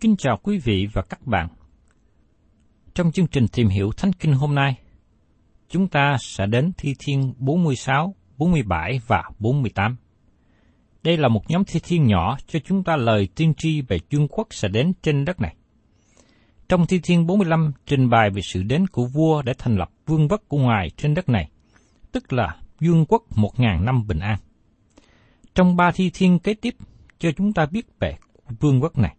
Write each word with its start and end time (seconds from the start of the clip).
Kính 0.00 0.16
chào 0.16 0.36
quý 0.42 0.58
vị 0.58 0.88
và 0.92 1.02
các 1.02 1.26
bạn. 1.26 1.48
Trong 2.94 3.12
chương 3.12 3.26
trình 3.26 3.48
tìm 3.48 3.68
hiểu 3.68 3.92
Thánh 3.96 4.12
Kinh 4.12 4.32
hôm 4.32 4.54
nay, 4.54 4.76
chúng 5.68 5.88
ta 5.88 6.16
sẽ 6.20 6.46
đến 6.46 6.72
Thi 6.78 6.94
Thiên 6.98 7.34
46, 7.38 8.14
47 8.36 9.00
và 9.06 9.22
48. 9.38 9.96
Đây 11.02 11.16
là 11.16 11.28
một 11.28 11.50
nhóm 11.50 11.64
thi 11.64 11.80
thiên 11.84 12.06
nhỏ 12.06 12.38
cho 12.46 12.58
chúng 12.64 12.84
ta 12.84 12.96
lời 12.96 13.28
tiên 13.34 13.54
tri 13.54 13.80
về 13.80 13.98
vương 14.10 14.28
quốc 14.28 14.46
sẽ 14.50 14.68
đến 14.68 14.92
trên 15.02 15.24
đất 15.24 15.40
này. 15.40 15.56
Trong 16.68 16.86
Thi 16.86 17.00
Thiên 17.02 17.26
45 17.26 17.72
trình 17.86 18.10
bày 18.10 18.30
về 18.30 18.42
sự 18.42 18.62
đến 18.62 18.86
của 18.86 19.06
vua 19.06 19.42
để 19.42 19.52
thành 19.58 19.76
lập 19.76 19.90
vương 20.06 20.28
quốc 20.28 20.42
của 20.48 20.58
Ngài 20.58 20.90
trên 20.96 21.14
đất 21.14 21.28
này, 21.28 21.50
tức 22.12 22.32
là 22.32 22.56
vương 22.80 23.04
quốc 23.08 23.22
một 23.36 23.60
ngàn 23.60 23.84
năm 23.84 24.06
bình 24.06 24.18
an. 24.18 24.38
Trong 25.54 25.76
ba 25.76 25.90
thi 25.94 26.10
thiên 26.14 26.38
kế 26.38 26.54
tiếp 26.54 26.74
cho 27.18 27.30
chúng 27.36 27.52
ta 27.52 27.66
biết 27.66 27.86
về 28.00 28.16
vương 28.60 28.82
quốc 28.82 28.98
này. 28.98 29.14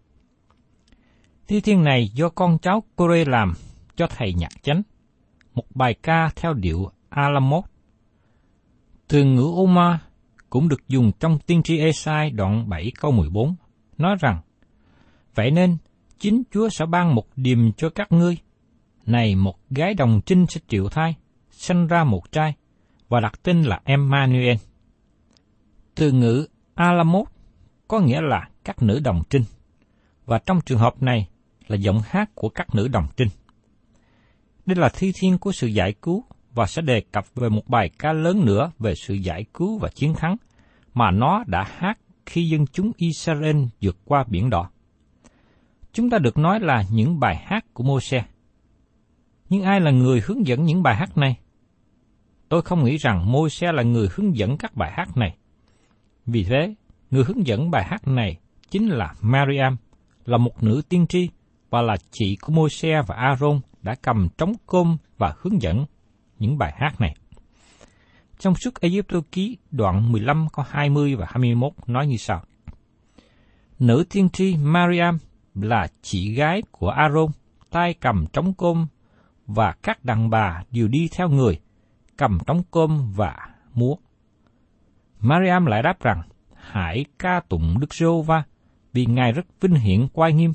Thi 1.50 1.62
thiên 1.62 1.84
này 1.84 2.10
do 2.14 2.30
con 2.30 2.58
cháu 2.58 2.84
Kore 2.96 3.26
làm 3.26 3.54
cho 3.96 4.08
thầy 4.08 4.34
nhạc 4.34 4.64
chánh, 4.64 4.82
một 5.54 5.64
bài 5.76 5.94
ca 5.94 6.30
theo 6.36 6.54
điệu 6.54 6.90
Alamot. 7.10 7.64
Từ 9.08 9.24
ngữ 9.24 9.54
Oma 9.58 10.00
cũng 10.50 10.70
được 10.70 10.88
dùng 10.88 11.12
trong 11.20 11.40
tiên 11.40 11.64
tri 11.64 11.80
Esai 11.80 12.30
đoạn 12.30 12.70
7 12.70 12.92
câu 13.00 13.12
14, 13.12 13.56
nói 13.98 14.16
rằng, 14.20 14.42
Vậy 15.36 15.52
nên, 15.52 15.78
chính 16.20 16.44
Chúa 16.52 16.70
sẽ 16.70 16.86
ban 16.86 17.16
một 17.16 17.28
điềm 17.36 17.72
cho 17.72 17.90
các 17.90 18.12
ngươi. 18.12 18.38
Này 19.06 19.36
một 19.36 19.60
gái 19.70 19.94
đồng 19.94 20.22
trinh 20.26 20.46
sẽ 20.50 20.62
chịu 20.68 20.90
thai, 20.90 21.16
sinh 21.52 21.88
ra 21.88 22.04
một 22.04 22.32
trai, 22.32 22.54
và 23.08 23.20
đặt 23.20 23.40
tên 23.44 23.62
là 23.62 23.82
Emmanuel. 23.84 24.58
Từ 25.96 26.12
ngữ 26.12 26.48
Alamot 26.76 27.28
có 27.88 28.00
nghĩa 28.00 28.22
là 28.22 28.50
các 28.64 28.84
nữ 28.84 29.00
đồng 29.00 29.24
trinh, 29.30 29.44
và 30.26 30.40
trong 30.40 30.62
trường 30.62 30.80
hợp 30.80 31.02
này 31.02 31.29
là 31.70 31.76
giọng 31.76 32.02
hát 32.06 32.30
của 32.36 32.50
các 32.50 32.76
nữ 32.76 32.88
đồng 32.88 33.08
trinh. 33.18 33.30
Đây 34.66 34.76
là 34.76 34.90
thi 34.90 35.12
thiên 35.16 35.38
của 35.38 35.52
sự 35.52 35.68
giải 35.68 35.94
cứu 36.02 36.24
và 36.54 36.66
sẽ 36.66 36.82
đề 36.82 37.02
cập 37.12 37.26
về 37.36 37.50
một 37.50 37.68
bài 37.68 37.90
ca 38.00 38.14
lớn 38.14 38.46
nữa 38.46 38.72
về 38.80 38.96
sự 38.96 39.14
giải 39.14 39.46
cứu 39.54 39.78
và 39.78 39.90
chiến 39.90 40.14
thắng 40.14 40.36
mà 40.94 41.12
nó 41.12 41.44
đã 41.48 41.64
hát 41.78 42.00
khi 42.26 42.50
dân 42.50 42.66
chúng 42.68 42.92
Israel 42.98 43.58
vượt 43.82 43.98
qua 44.06 44.24
biển 44.28 44.50
đỏ. 44.50 44.70
Chúng 45.94 46.10
ta 46.10 46.18
được 46.18 46.38
nói 46.38 46.60
là 46.60 46.84
những 46.92 47.20
bài 47.20 47.36
hát 47.46 47.66
của 47.74 47.84
Môi-se. 47.84 48.26
Nhưng 49.50 49.64
ai 49.64 49.82
là 49.82 49.92
người 49.92 50.22
hướng 50.26 50.48
dẫn 50.48 50.64
những 50.64 50.84
bài 50.84 50.96
hát 50.96 51.18
này? 51.18 51.38
Tôi 52.50 52.62
không 52.62 52.84
nghĩ 52.84 52.98
rằng 52.98 53.32
Môi-se 53.32 53.72
là 53.72 53.84
người 53.84 54.08
hướng 54.16 54.38
dẫn 54.38 54.58
các 54.58 54.76
bài 54.76 54.92
hát 54.94 55.18
này. 55.18 55.38
Vì 56.26 56.44
thế, 56.44 56.74
người 57.12 57.24
hướng 57.24 57.48
dẫn 57.48 57.72
bài 57.72 57.84
hát 57.84 58.08
này 58.08 58.38
chính 58.70 58.90
là 58.90 59.14
Mariam, 59.22 59.78
là 60.26 60.38
một 60.38 60.64
nữ 60.64 60.82
tiên 60.90 61.08
tri 61.08 61.30
và 61.70 61.82
là 61.82 61.98
chị 62.12 62.36
của 62.42 62.54
Môi-se 62.54 63.02
và 63.08 63.16
Aaron 63.16 63.60
đã 63.82 63.96
cầm 64.02 64.28
trống 64.38 64.54
côm 64.66 64.98
và 65.18 65.34
hướng 65.42 65.62
dẫn 65.62 65.86
những 66.40 66.58
bài 66.58 66.74
hát 66.78 67.02
này. 67.02 67.16
Trong 68.40 68.56
suốt 68.56 68.82
Egypto 68.82 69.20
ký 69.32 69.58
đoạn 69.72 70.12
15 70.12 70.48
có 70.54 70.64
20 70.70 71.16
và 71.16 71.26
21 71.30 71.74
nói 71.88 72.08
như 72.08 72.18
sau. 72.18 72.44
Nữ 73.80 74.06
tiên 74.10 74.30
tri 74.30 74.58
Mariam 74.58 75.18
là 75.56 75.88
chị 76.02 76.34
gái 76.34 76.62
của 76.72 76.90
Aaron, 76.90 77.32
tay 77.70 77.94
cầm 77.94 78.26
trống 78.34 78.54
côm 78.54 78.88
và 79.48 79.74
các 79.84 80.06
đàn 80.06 80.30
bà 80.30 80.64
đều 80.72 80.88
đi 80.88 81.10
theo 81.12 81.30
người, 81.30 81.60
cầm 82.18 82.38
trống 82.48 82.64
côm 82.72 83.12
và 83.16 83.50
múa. 83.74 83.96
Mariam 85.20 85.66
lại 85.66 85.84
đáp 85.84 86.02
rằng, 86.02 86.22
hãy 86.56 87.06
ca 87.20 87.40
tụng 87.50 87.80
Đức 87.80 87.94
giê 87.94 88.06
va 88.26 88.44
vì 88.94 89.06
Ngài 89.06 89.32
rất 89.32 89.46
vinh 89.62 89.76
hiển 89.76 90.08
quay 90.14 90.34
nghiêm, 90.34 90.54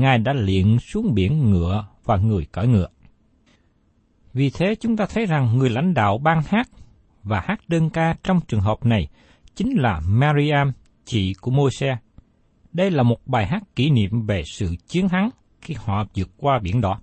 Ngài 0.00 0.18
đã 0.18 0.32
luyện 0.32 0.78
xuống 0.78 1.14
biển 1.14 1.50
ngựa 1.50 1.86
và 2.04 2.16
người 2.16 2.46
cởi 2.52 2.66
ngựa. 2.66 2.88
Vì 4.32 4.50
thế 4.50 4.74
chúng 4.74 4.96
ta 4.96 5.06
thấy 5.06 5.26
rằng 5.26 5.58
người 5.58 5.70
lãnh 5.70 5.94
đạo 5.94 6.18
ban 6.18 6.42
hát 6.48 6.68
và 7.22 7.40
hát 7.40 7.60
đơn 7.68 7.90
ca 7.90 8.14
trong 8.22 8.40
trường 8.48 8.60
hợp 8.60 8.86
này 8.86 9.08
chính 9.54 9.72
là 9.76 10.00
Mariam, 10.08 10.72
chị 11.04 11.34
của 11.40 11.50
Môi-se. 11.50 11.96
Đây 12.72 12.90
là 12.90 13.02
một 13.02 13.26
bài 13.26 13.46
hát 13.46 13.62
kỷ 13.76 13.90
niệm 13.90 14.26
về 14.26 14.42
sự 14.46 14.76
chiến 14.86 15.08
thắng 15.08 15.30
khi 15.60 15.74
họ 15.78 16.04
vượt 16.14 16.30
qua 16.36 16.58
biển 16.58 16.80
đỏ. 16.80 17.00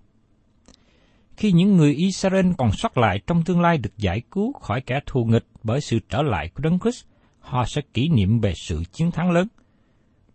Khi 1.38 1.52
những 1.52 1.78
người 1.78 1.94
Israel 1.94 2.52
còn 2.58 2.72
sót 2.72 2.98
lại 2.98 3.20
trong 3.28 3.44
tương 3.44 3.62
lai 3.62 3.78
được 3.78 3.98
giải 3.98 4.22
cứu 4.32 4.54
khỏi 4.54 4.82
kẻ 4.82 5.00
thù 5.06 5.26
nghịch 5.26 5.46
bởi 5.64 5.82
sự 5.82 6.00
trở 6.10 6.22
lại 6.22 6.50
của 6.50 6.62
Đấng 6.62 6.80
Christ, 6.80 7.06
họ 7.40 7.66
sẽ 7.66 7.82
kỷ 7.94 8.10
niệm 8.10 8.40
về 8.40 8.54
sự 8.56 8.84
chiến 8.92 9.12
thắng 9.12 9.32
lớn. 9.32 9.48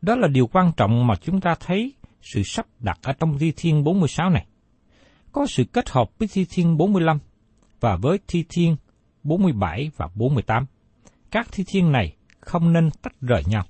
Đó 0.03 0.17
là 0.17 0.29
điều 0.29 0.47
quan 0.47 0.73
trọng 0.77 1.07
mà 1.07 1.15
chúng 1.17 1.41
ta 1.41 1.55
thấy 1.61 1.95
sự 2.23 2.43
sắp 2.43 2.67
đặt 2.81 2.99
ở 3.03 3.13
trong 3.13 3.39
Thi 3.39 3.53
Thiên 3.57 3.85
46 3.85 4.31
này. 4.31 4.47
Có 5.33 5.47
sự 5.47 5.65
kết 5.65 5.91
hợp 5.91 6.11
với 6.19 6.29
Thi 6.33 6.47
Thiên 6.51 6.77
45 6.77 7.19
và 7.81 7.97
với 7.97 8.19
Thi 8.29 8.45
Thiên 8.49 8.77
47 9.23 9.91
và 9.97 10.09
48. 10.15 10.67
Các 11.31 11.49
Thi 11.53 11.65
Thiên 11.67 11.93
này 11.93 12.17
không 12.41 12.73
nên 12.73 12.91
tách 13.03 13.21
rời 13.21 13.43
nhau. 13.47 13.65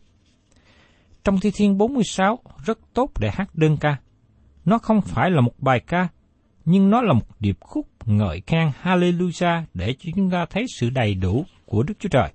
Trong 1.25 1.41
Thi 1.41 1.51
Thiên 1.55 1.79
46 1.79 2.39
rất 2.65 2.79
tốt 2.95 3.11
để 3.21 3.31
hát 3.33 3.55
đơn 3.55 3.77
ca, 3.77 3.97
Nó 4.65 4.79
không 4.79 5.01
phải 5.01 5.31
là 5.31 5.41
một 5.41 5.59
bài 5.59 5.81
ca, 5.81 6.09
nhưng 6.65 6.91
nó 6.91 7.03
là 7.03 7.13
một 7.13 7.27
điệp 7.41 7.61
khúc 7.61 7.89
ngợi 8.07 8.43
khen 8.47 8.71
Hallelujah 8.83 9.63
để 9.75 9.95
cho 9.99 10.11
chúng 10.17 10.31
ta 10.31 10.47
thấy 10.51 10.67
sự 10.79 10.91
đầy 10.91 11.15
đủ 11.15 11.45
của 11.67 11.83
Đức 11.83 11.95
Chúa 11.99 12.09
Trời, 12.09 12.33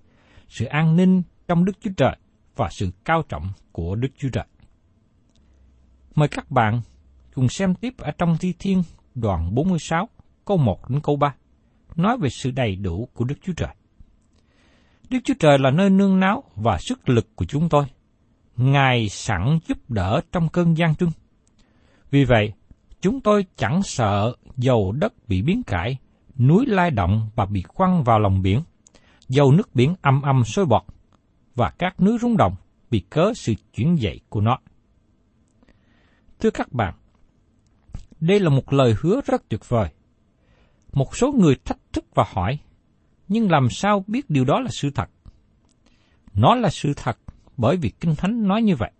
sự 0.47 0.65
an 0.65 0.95
ninh 0.95 1.21
trong 1.47 1.65
Đức 1.65 1.73
Chúa 1.81 1.91
Trời 1.97 2.15
và 2.55 2.69
sự 2.71 2.91
cao 3.05 3.23
trọng 3.29 3.49
của 3.71 3.95
Đức 3.95 4.09
Chúa 4.17 4.29
Trời. 4.29 4.45
Mời 6.17 6.27
các 6.27 6.51
bạn 6.51 6.81
cùng 7.35 7.49
xem 7.49 7.75
tiếp 7.75 7.93
ở 7.97 8.11
trong 8.17 8.37
Thi 8.39 8.53
Thiên 8.59 8.83
đoạn 9.15 9.55
46, 9.55 10.09
câu 10.45 10.57
1 10.57 10.89
đến 10.89 10.99
câu 11.03 11.15
3, 11.15 11.35
nói 11.95 12.17
về 12.17 12.29
sự 12.29 12.51
đầy 12.51 12.75
đủ 12.75 13.09
của 13.13 13.25
Đức 13.25 13.35
Chúa 13.43 13.53
Trời. 13.53 13.75
Đức 15.09 15.19
Chúa 15.23 15.33
Trời 15.39 15.59
là 15.59 15.71
nơi 15.71 15.89
nương 15.89 16.19
náu 16.19 16.43
và 16.55 16.77
sức 16.79 17.09
lực 17.09 17.35
của 17.35 17.45
chúng 17.45 17.69
tôi. 17.69 17.85
Ngài 18.55 19.09
sẵn 19.09 19.59
giúp 19.67 19.77
đỡ 19.89 20.21
trong 20.31 20.49
cơn 20.49 20.77
gian 20.77 20.95
truân. 20.95 21.11
Vì 22.11 22.23
vậy, 22.25 22.53
chúng 23.01 23.21
tôi 23.21 23.45
chẳng 23.55 23.83
sợ 23.83 24.35
dầu 24.57 24.91
đất 24.91 25.13
bị 25.27 25.41
biến 25.41 25.63
cải, 25.63 25.97
núi 26.37 26.65
lai 26.65 26.91
động 26.91 27.29
và 27.35 27.45
bị 27.45 27.61
quăng 27.61 28.03
vào 28.03 28.19
lòng 28.19 28.41
biển, 28.41 28.61
dầu 29.29 29.51
nước 29.51 29.75
biển 29.75 29.95
âm 30.01 30.21
âm 30.21 30.43
sôi 30.43 30.65
bọt, 30.65 30.83
và 31.55 31.69
các 31.69 32.01
núi 32.01 32.17
rung 32.21 32.37
động 32.37 32.55
vì 32.89 32.99
cớ 32.99 33.31
sự 33.35 33.53
chuyển 33.73 33.95
dậy 33.95 34.19
của 34.29 34.41
nó. 34.41 34.57
Thưa 36.39 36.49
các 36.49 36.73
bạn, 36.73 36.93
đây 38.19 38.39
là 38.39 38.49
một 38.49 38.73
lời 38.73 38.95
hứa 39.01 39.21
rất 39.25 39.49
tuyệt 39.49 39.69
vời. 39.69 39.89
Một 40.93 41.17
số 41.17 41.31
người 41.31 41.55
thách 41.65 41.79
thức 41.93 42.05
và 42.15 42.25
hỏi, 42.27 42.59
nhưng 43.27 43.51
làm 43.51 43.69
sao 43.69 44.03
biết 44.07 44.29
điều 44.29 44.45
đó 44.45 44.59
là 44.59 44.69
sự 44.71 44.89
thật? 44.95 45.09
Nó 46.33 46.55
là 46.55 46.69
sự 46.69 46.93
thật 46.95 47.17
bởi 47.57 47.77
vì 47.77 47.89
Kinh 47.89 48.15
Thánh 48.15 48.47
nói 48.47 48.61
như 48.61 48.75
vậy. 48.75 48.91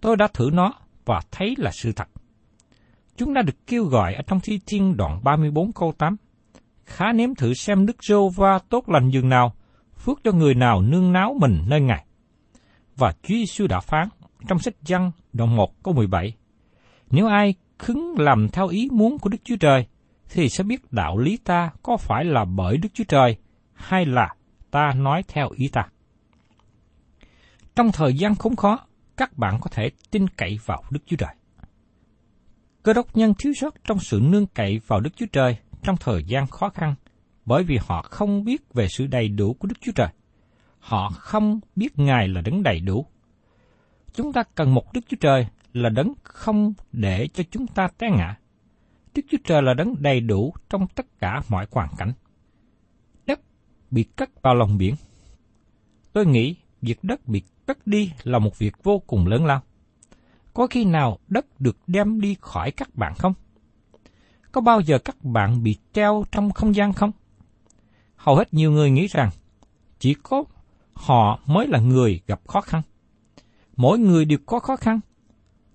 Tôi 0.00 0.16
đã 0.16 0.28
thử 0.34 0.50
nó 0.52 0.72
và 1.04 1.20
thấy 1.30 1.54
là 1.58 1.70
sự 1.72 1.92
thật. 1.92 2.08
Chúng 3.16 3.34
ta 3.34 3.42
được 3.42 3.66
kêu 3.66 3.84
gọi 3.84 4.14
ở 4.14 4.22
trong 4.26 4.40
thi 4.40 4.60
thiên 4.66 4.96
đoạn 4.96 5.20
34 5.24 5.72
câu 5.72 5.92
8. 5.98 6.16
Khá 6.84 7.12
nếm 7.12 7.34
thử 7.34 7.54
xem 7.54 7.86
Đức 7.86 7.96
Rô 8.04 8.28
va 8.28 8.58
tốt 8.68 8.88
lành 8.88 9.10
dường 9.10 9.28
nào, 9.28 9.54
phước 9.96 10.20
cho 10.24 10.32
người 10.32 10.54
nào 10.54 10.82
nương 10.82 11.12
náo 11.12 11.36
mình 11.40 11.62
nơi 11.66 11.80
Ngài. 11.80 12.06
Và 12.96 13.12
Chúa 13.12 13.34
Giêsu 13.34 13.66
đã 13.66 13.80
phán 13.80 14.08
trong 14.48 14.58
sách 14.58 14.74
Giăng 14.82 15.12
đoạn 15.36 15.56
1 15.56 15.82
câu 15.82 15.94
17. 15.94 16.34
Nếu 17.10 17.26
ai 17.26 17.54
khứng 17.78 18.14
làm 18.18 18.48
theo 18.48 18.68
ý 18.68 18.88
muốn 18.92 19.18
của 19.18 19.28
Đức 19.28 19.38
Chúa 19.44 19.56
Trời, 19.56 19.86
thì 20.28 20.48
sẽ 20.48 20.64
biết 20.64 20.92
đạo 20.92 21.18
lý 21.18 21.36
ta 21.36 21.70
có 21.82 21.96
phải 21.96 22.24
là 22.24 22.44
bởi 22.44 22.76
Đức 22.76 22.88
Chúa 22.94 23.04
Trời 23.04 23.36
hay 23.74 24.06
là 24.06 24.34
ta 24.70 24.92
nói 24.96 25.22
theo 25.28 25.48
ý 25.56 25.68
ta. 25.68 25.88
Trong 27.76 27.92
thời 27.92 28.14
gian 28.14 28.34
khốn 28.34 28.56
khó, 28.56 28.86
các 29.16 29.38
bạn 29.38 29.58
có 29.60 29.70
thể 29.72 29.90
tin 30.10 30.28
cậy 30.28 30.58
vào 30.64 30.82
Đức 30.90 31.00
Chúa 31.06 31.16
Trời. 31.16 31.34
Cơ 32.82 32.92
đốc 32.92 33.16
nhân 33.16 33.34
thiếu 33.38 33.52
sót 33.60 33.74
trong 33.84 33.98
sự 33.98 34.20
nương 34.22 34.46
cậy 34.46 34.80
vào 34.86 35.00
Đức 35.00 35.10
Chúa 35.16 35.26
Trời 35.32 35.56
trong 35.82 35.96
thời 35.96 36.24
gian 36.24 36.46
khó 36.46 36.68
khăn, 36.68 36.94
bởi 37.44 37.64
vì 37.64 37.78
họ 37.86 38.02
không 38.02 38.44
biết 38.44 38.74
về 38.74 38.88
sự 38.88 39.06
đầy 39.06 39.28
đủ 39.28 39.54
của 39.54 39.68
Đức 39.68 39.76
Chúa 39.80 39.92
Trời. 39.94 40.08
Họ 40.78 41.10
không 41.10 41.60
biết 41.76 41.98
Ngài 41.98 42.28
là 42.28 42.40
đấng 42.40 42.62
đầy 42.62 42.80
đủ. 42.80 43.06
Chúng 44.16 44.32
ta 44.32 44.42
cần 44.54 44.74
một 44.74 44.92
Đức 44.92 45.00
Chúa 45.08 45.16
Trời 45.20 45.46
là 45.72 45.88
đấng 45.88 46.12
không 46.22 46.72
để 46.92 47.28
cho 47.34 47.44
chúng 47.50 47.66
ta 47.66 47.88
té 47.98 48.10
ngã. 48.10 48.36
Đức 49.14 49.22
Chúa 49.30 49.38
Trời 49.44 49.62
là 49.62 49.74
đấng 49.74 49.94
đầy 49.98 50.20
đủ 50.20 50.54
trong 50.70 50.86
tất 50.86 51.06
cả 51.18 51.42
mọi 51.48 51.66
hoàn 51.70 51.88
cảnh. 51.98 52.12
Đất 53.26 53.40
bị 53.90 54.02
cất 54.02 54.42
vào 54.42 54.54
lòng 54.54 54.78
biển. 54.78 54.94
Tôi 56.12 56.26
nghĩ 56.26 56.56
việc 56.82 57.04
đất 57.04 57.28
bị 57.28 57.42
cất 57.66 57.86
đi 57.86 58.12
là 58.22 58.38
một 58.38 58.58
việc 58.58 58.74
vô 58.82 58.98
cùng 58.98 59.26
lớn 59.26 59.46
lao. 59.46 59.60
Có 60.54 60.66
khi 60.66 60.84
nào 60.84 61.18
đất 61.28 61.60
được 61.60 61.76
đem 61.86 62.20
đi 62.20 62.36
khỏi 62.40 62.70
các 62.70 62.94
bạn 62.94 63.14
không? 63.18 63.34
Có 64.52 64.60
bao 64.60 64.80
giờ 64.80 64.98
các 64.98 65.24
bạn 65.24 65.62
bị 65.62 65.76
treo 65.92 66.24
trong 66.32 66.50
không 66.50 66.74
gian 66.74 66.92
không? 66.92 67.12
Hầu 68.16 68.36
hết 68.36 68.54
nhiều 68.54 68.72
người 68.72 68.90
nghĩ 68.90 69.06
rằng 69.06 69.30
chỉ 69.98 70.14
có 70.22 70.44
họ 70.92 71.40
mới 71.46 71.66
là 71.66 71.80
người 71.80 72.20
gặp 72.26 72.40
khó 72.48 72.60
khăn. 72.60 72.82
Mỗi 73.76 73.98
người 73.98 74.24
đều 74.24 74.38
có 74.46 74.60
khó 74.60 74.76
khăn, 74.76 75.00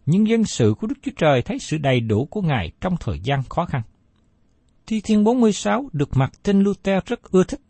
nhưng 0.05 0.27
dân 0.27 0.43
sự 0.43 0.73
của 0.79 0.87
Đức 0.87 0.95
Chúa 1.01 1.11
Trời 1.17 1.41
thấy 1.41 1.59
sự 1.59 1.77
đầy 1.77 1.99
đủ 1.99 2.25
của 2.25 2.41
Ngài 2.41 2.71
trong 2.81 2.95
thời 2.99 3.19
gian 3.19 3.43
khó 3.49 3.65
khăn. 3.65 3.81
Thi 4.87 5.01
Thiên 5.01 5.23
46 5.23 5.89
được 5.93 6.09
Martin 6.17 6.59
Luther 6.59 7.03
rất 7.05 7.31
ưa 7.31 7.43
thích. 7.43 7.61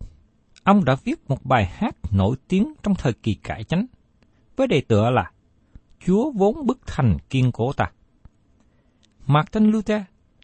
Ông 0.64 0.86
đã 0.86 0.96
viết 1.04 1.30
một 1.30 1.46
bài 1.46 1.66
hát 1.66 1.96
nổi 2.12 2.36
tiếng 2.48 2.74
trong 2.84 2.96
thời 2.96 3.14
kỳ 3.14 3.34
cải 3.34 3.64
chánh, 3.64 3.86
với 4.56 4.68
đề 4.68 4.82
tựa 4.82 5.10
là 5.10 5.32
Chúa 6.06 6.32
vốn 6.32 6.66
bức 6.66 6.80
thành 6.86 7.18
kiên 7.30 7.52
cố 7.52 7.74
ta. 7.74 7.92
Martin 9.28 9.72
Luther 9.72 10.02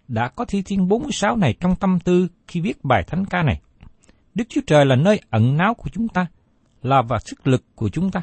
đã 0.07 0.29
có 0.29 0.45
thi 0.45 0.61
thiên 0.61 0.87
46 0.87 1.35
này 1.35 1.55
trong 1.59 1.75
tâm 1.75 1.99
tư 1.99 2.27
khi 2.47 2.61
viết 2.61 2.83
bài 2.83 3.03
thánh 3.07 3.25
ca 3.25 3.43
này. 3.43 3.61
Đức 4.35 4.43
Chúa 4.49 4.61
Trời 4.67 4.85
là 4.85 4.95
nơi 4.95 5.21
ẩn 5.29 5.57
náu 5.57 5.73
của 5.73 5.89
chúng 5.93 6.07
ta, 6.07 6.27
là 6.81 7.01
và 7.01 7.19
sức 7.19 7.47
lực 7.47 7.63
của 7.75 7.89
chúng 7.89 8.11
ta. 8.11 8.21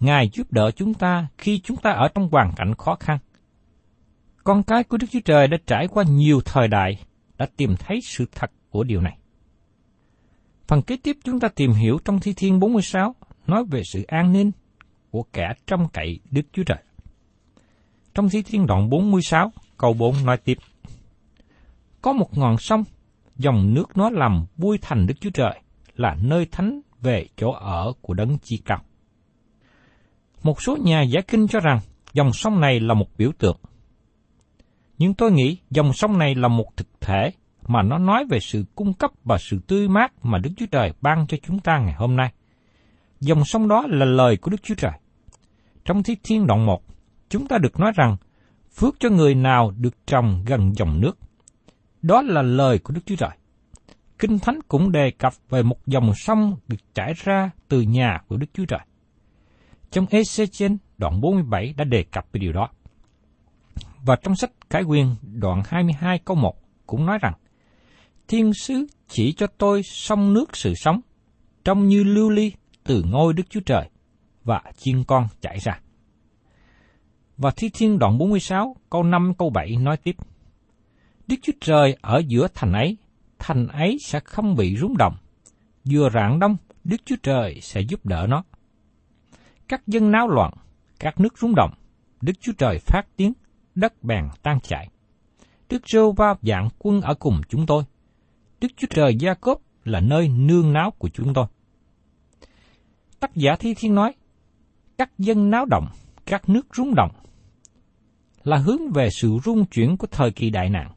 Ngài 0.00 0.28
giúp 0.32 0.52
đỡ 0.52 0.70
chúng 0.70 0.94
ta 0.94 1.26
khi 1.38 1.60
chúng 1.64 1.76
ta 1.76 1.90
ở 1.90 2.08
trong 2.14 2.28
hoàn 2.32 2.52
cảnh 2.56 2.74
khó 2.78 2.94
khăn. 3.00 3.18
Con 4.44 4.62
cái 4.62 4.84
của 4.84 4.96
Đức 4.96 5.06
Chúa 5.10 5.20
Trời 5.24 5.48
đã 5.48 5.56
trải 5.66 5.88
qua 5.88 6.04
nhiều 6.08 6.40
thời 6.44 6.68
đại, 6.68 7.04
đã 7.38 7.46
tìm 7.56 7.76
thấy 7.78 8.00
sự 8.02 8.24
thật 8.32 8.50
của 8.70 8.84
điều 8.84 9.00
này. 9.00 9.18
Phần 10.68 10.82
kế 10.82 10.96
tiếp 11.02 11.16
chúng 11.24 11.40
ta 11.40 11.48
tìm 11.48 11.72
hiểu 11.72 11.98
trong 12.04 12.20
Thi 12.20 12.32
Thiên 12.36 12.60
46 12.60 13.14
nói 13.46 13.64
về 13.70 13.82
sự 13.92 14.02
an 14.02 14.32
ninh 14.32 14.50
của 15.10 15.22
kẻ 15.32 15.52
trong 15.66 15.88
cậy 15.92 16.20
Đức 16.30 16.42
Chúa 16.52 16.62
Trời. 16.62 16.78
Trong 18.14 18.28
Thi 18.28 18.42
Thiên 18.42 18.66
đoạn 18.66 18.90
46, 18.90 19.52
câu 19.78 19.94
4 19.94 20.26
nói 20.26 20.36
tiếp. 20.36 20.58
Có 22.02 22.12
một 22.12 22.38
ngọn 22.38 22.56
sông, 22.58 22.84
dòng 23.36 23.74
nước 23.74 23.96
nó 23.96 24.10
làm 24.10 24.46
vui 24.56 24.78
thành 24.82 25.06
Đức 25.06 25.14
Chúa 25.20 25.30
Trời, 25.30 25.60
là 25.96 26.16
nơi 26.22 26.46
thánh 26.52 26.80
về 27.00 27.26
chỗ 27.36 27.52
ở 27.52 27.92
của 28.00 28.14
đấng 28.14 28.38
chi 28.38 28.62
cao. 28.64 28.82
Một 30.44 30.62
số 30.62 30.76
nhà 30.76 31.02
giải 31.02 31.22
kinh 31.22 31.48
cho 31.48 31.60
rằng 31.60 31.80
dòng 32.12 32.32
sông 32.32 32.60
này 32.60 32.80
là 32.80 32.94
một 32.94 33.06
biểu 33.18 33.30
tượng. 33.38 33.56
Nhưng 34.98 35.14
tôi 35.14 35.32
nghĩ 35.32 35.58
dòng 35.70 35.92
sông 35.92 36.18
này 36.18 36.34
là 36.34 36.48
một 36.48 36.76
thực 36.76 37.00
thể 37.00 37.30
mà 37.66 37.82
nó 37.82 37.98
nói 37.98 38.24
về 38.30 38.40
sự 38.40 38.64
cung 38.74 38.94
cấp 38.94 39.10
và 39.24 39.38
sự 39.38 39.58
tươi 39.66 39.88
mát 39.88 40.12
mà 40.22 40.38
Đức 40.38 40.50
Chúa 40.56 40.66
Trời 40.66 40.92
ban 41.00 41.26
cho 41.26 41.36
chúng 41.42 41.58
ta 41.58 41.78
ngày 41.78 41.94
hôm 41.94 42.16
nay. 42.16 42.32
Dòng 43.20 43.44
sông 43.44 43.68
đó 43.68 43.86
là 43.88 44.04
lời 44.04 44.36
của 44.36 44.50
Đức 44.50 44.62
Chúa 44.62 44.74
Trời. 44.74 44.92
Trong 45.84 46.02
Thiết 46.02 46.20
Thiên 46.24 46.46
đoạn 46.46 46.66
1, 46.66 46.82
chúng 47.28 47.48
ta 47.48 47.58
được 47.58 47.80
nói 47.80 47.92
rằng 47.94 48.16
phước 48.74 48.94
cho 49.00 49.10
người 49.10 49.34
nào 49.34 49.72
được 49.78 50.06
trồng 50.06 50.42
gần 50.46 50.72
dòng 50.76 51.00
nước. 51.00 51.18
Đó 52.02 52.22
là 52.22 52.42
lời 52.42 52.78
của 52.78 52.94
Đức 52.94 53.00
Chúa 53.06 53.16
Trời. 53.16 53.36
Kinh 54.18 54.38
Thánh 54.38 54.58
cũng 54.68 54.92
đề 54.92 55.10
cập 55.10 55.32
về 55.50 55.62
một 55.62 55.86
dòng 55.86 56.12
sông 56.14 56.56
được 56.68 56.94
trải 56.94 57.12
ra 57.24 57.50
từ 57.68 57.80
nhà 57.80 58.20
của 58.28 58.36
Đức 58.36 58.46
Chúa 58.54 58.64
Trời. 58.64 58.80
Trong 59.94 60.06
Ezechiel 60.06 60.76
đoạn 60.98 61.20
47 61.20 61.74
đã 61.76 61.84
đề 61.84 62.02
cập 62.02 62.26
về 62.32 62.38
điều 62.38 62.52
đó. 62.52 62.68
Và 64.02 64.16
trong 64.16 64.36
sách 64.36 64.50
Khải 64.70 64.82
quyền 64.82 65.14
đoạn 65.22 65.62
22 65.66 66.18
câu 66.18 66.36
1 66.36 66.54
cũng 66.86 67.06
nói 67.06 67.18
rằng, 67.22 67.32
Thiên 68.28 68.54
sứ 68.54 68.86
chỉ 69.08 69.32
cho 69.32 69.46
tôi 69.46 69.82
sông 69.82 70.32
nước 70.32 70.56
sự 70.56 70.74
sống, 70.74 71.00
trông 71.64 71.88
như 71.88 72.04
lưu 72.04 72.30
ly 72.30 72.52
từ 72.84 73.02
ngôi 73.10 73.32
Đức 73.32 73.42
Chúa 73.50 73.60
Trời, 73.60 73.90
và 74.44 74.62
chiên 74.76 75.04
con 75.04 75.26
chảy 75.40 75.58
ra. 75.58 75.80
Và 77.36 77.50
Thi 77.56 77.70
Thiên 77.74 77.98
đoạn 77.98 78.18
46 78.18 78.76
câu 78.90 79.02
5 79.02 79.32
câu 79.38 79.50
7 79.50 79.76
nói 79.76 79.96
tiếp, 79.96 80.16
Đức 81.26 81.36
Chúa 81.42 81.52
Trời 81.60 81.96
ở 82.00 82.22
giữa 82.26 82.48
thành 82.54 82.72
ấy, 82.72 82.96
thành 83.38 83.68
ấy 83.68 83.96
sẽ 84.04 84.20
không 84.20 84.54
bị 84.54 84.76
rúng 84.76 84.96
động. 84.96 85.16
Vừa 85.90 86.10
rạng 86.10 86.38
đông, 86.38 86.56
Đức 86.84 86.96
Chúa 87.04 87.16
Trời 87.22 87.58
sẽ 87.60 87.80
giúp 87.80 88.06
đỡ 88.06 88.26
nó 88.28 88.44
các 89.68 89.86
dân 89.86 90.10
náo 90.10 90.28
loạn, 90.28 90.52
các 90.98 91.20
nước 91.20 91.38
rung 91.38 91.54
động, 91.54 91.74
Đức 92.20 92.32
Chúa 92.40 92.52
Trời 92.58 92.78
phát 92.78 93.02
tiếng, 93.16 93.32
đất 93.74 94.02
bèn 94.02 94.28
tan 94.42 94.60
chảy. 94.60 94.88
Đức 95.68 95.88
Rô 95.88 96.12
Va 96.12 96.34
dạng 96.42 96.68
quân 96.78 97.00
ở 97.00 97.14
cùng 97.14 97.40
chúng 97.48 97.66
tôi. 97.66 97.84
Đức 98.60 98.68
Chúa 98.76 98.86
Trời 98.90 99.16
Gia 99.16 99.34
Cốp 99.34 99.60
là 99.84 100.00
nơi 100.00 100.28
nương 100.28 100.72
náo 100.72 100.90
của 100.90 101.08
chúng 101.08 101.34
tôi. 101.34 101.46
Tác 103.20 103.34
giả 103.34 103.56
Thi 103.56 103.74
Thiên 103.74 103.94
nói, 103.94 104.14
các 104.98 105.10
dân 105.18 105.50
náo 105.50 105.64
động, 105.66 105.86
các 106.26 106.48
nước 106.48 106.66
rung 106.76 106.94
động, 106.94 107.10
là 108.44 108.56
hướng 108.56 108.92
về 108.92 109.08
sự 109.10 109.38
rung 109.44 109.66
chuyển 109.66 109.96
của 109.96 110.06
thời 110.06 110.30
kỳ 110.30 110.50
đại 110.50 110.70
nạn. 110.70 110.90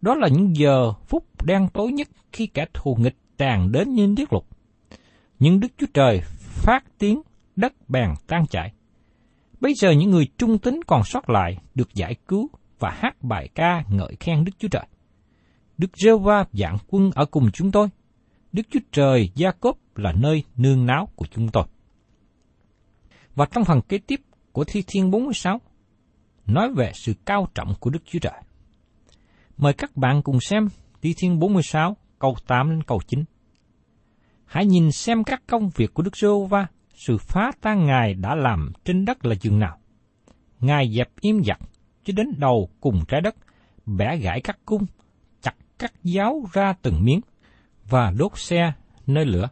Đó 0.00 0.14
là 0.14 0.28
những 0.28 0.56
giờ 0.56 0.92
phút 0.92 1.44
đen 1.44 1.68
tối 1.72 1.92
nhất 1.92 2.08
khi 2.32 2.46
kẻ 2.46 2.66
thù 2.74 2.96
nghịch 3.00 3.16
tràn 3.38 3.72
đến 3.72 3.94
như 3.94 4.06
nước 4.06 4.32
lục. 4.32 4.46
Nhưng 5.38 5.60
Đức 5.60 5.68
Chúa 5.78 5.86
Trời 5.94 6.20
phát 6.36 6.84
tiếng 6.98 7.22
đất 7.56 7.72
bèn 7.88 8.10
tan 8.26 8.46
chảy. 8.46 8.72
Bây 9.60 9.74
giờ 9.74 9.90
những 9.90 10.10
người 10.10 10.28
trung 10.38 10.58
tín 10.58 10.80
còn 10.86 11.04
sót 11.04 11.30
lại 11.30 11.56
được 11.74 11.94
giải 11.94 12.14
cứu 12.28 12.50
và 12.78 12.90
hát 12.90 13.22
bài 13.22 13.48
ca 13.54 13.84
ngợi 13.88 14.16
khen 14.20 14.44
Đức 14.44 14.52
Chúa 14.58 14.68
Trời. 14.68 14.86
Đức 15.78 15.90
giê 15.96 16.10
va 16.22 16.44
dạng 16.52 16.78
quân 16.86 17.10
ở 17.14 17.24
cùng 17.24 17.50
chúng 17.52 17.70
tôi. 17.70 17.88
Đức 18.52 18.62
Chúa 18.70 18.80
Trời 18.92 19.30
Gia 19.34 19.50
Cốp 19.50 19.78
là 19.96 20.12
nơi 20.12 20.44
nương 20.56 20.86
náo 20.86 21.08
của 21.16 21.26
chúng 21.30 21.48
tôi. 21.48 21.64
Và 23.34 23.46
trong 23.52 23.64
phần 23.64 23.80
kế 23.80 23.98
tiếp 23.98 24.20
của 24.52 24.64
Thi 24.64 24.82
Thiên 24.86 25.10
46, 25.10 25.60
nói 26.46 26.72
về 26.76 26.92
sự 26.94 27.14
cao 27.24 27.48
trọng 27.54 27.74
của 27.80 27.90
Đức 27.90 28.02
Chúa 28.06 28.18
Trời. 28.18 28.42
Mời 29.56 29.72
các 29.72 29.96
bạn 29.96 30.22
cùng 30.22 30.40
xem 30.40 30.68
Thi 31.02 31.14
Thiên 31.16 31.38
46 31.38 31.96
câu 32.18 32.36
8 32.46 32.70
đến 32.70 32.82
câu 32.82 33.00
9. 33.06 33.24
Hãy 34.44 34.66
nhìn 34.66 34.92
xem 34.92 35.24
các 35.24 35.42
công 35.46 35.70
việc 35.74 35.94
của 35.94 36.02
Đức 36.02 36.16
giê 36.16 36.28
va 36.50 36.66
sự 36.94 37.18
phá 37.18 37.52
tan 37.60 37.86
Ngài 37.86 38.14
đã 38.14 38.34
làm 38.34 38.72
trên 38.84 39.04
đất 39.04 39.24
là 39.24 39.34
chừng 39.34 39.58
nào. 39.58 39.78
Ngài 40.60 40.92
dẹp 40.92 41.08
im 41.20 41.44
giặc 41.44 41.60
cho 42.04 42.12
đến 42.16 42.28
đầu 42.38 42.68
cùng 42.80 43.04
trái 43.08 43.20
đất, 43.20 43.34
bẻ 43.86 44.16
gãy 44.16 44.40
các 44.40 44.58
cung, 44.64 44.86
chặt 45.42 45.54
các 45.78 45.92
giáo 46.02 46.44
ra 46.52 46.74
từng 46.82 47.04
miếng 47.04 47.20
và 47.88 48.12
đốt 48.18 48.32
xe 48.34 48.72
nơi 49.06 49.24
lửa. 49.24 49.48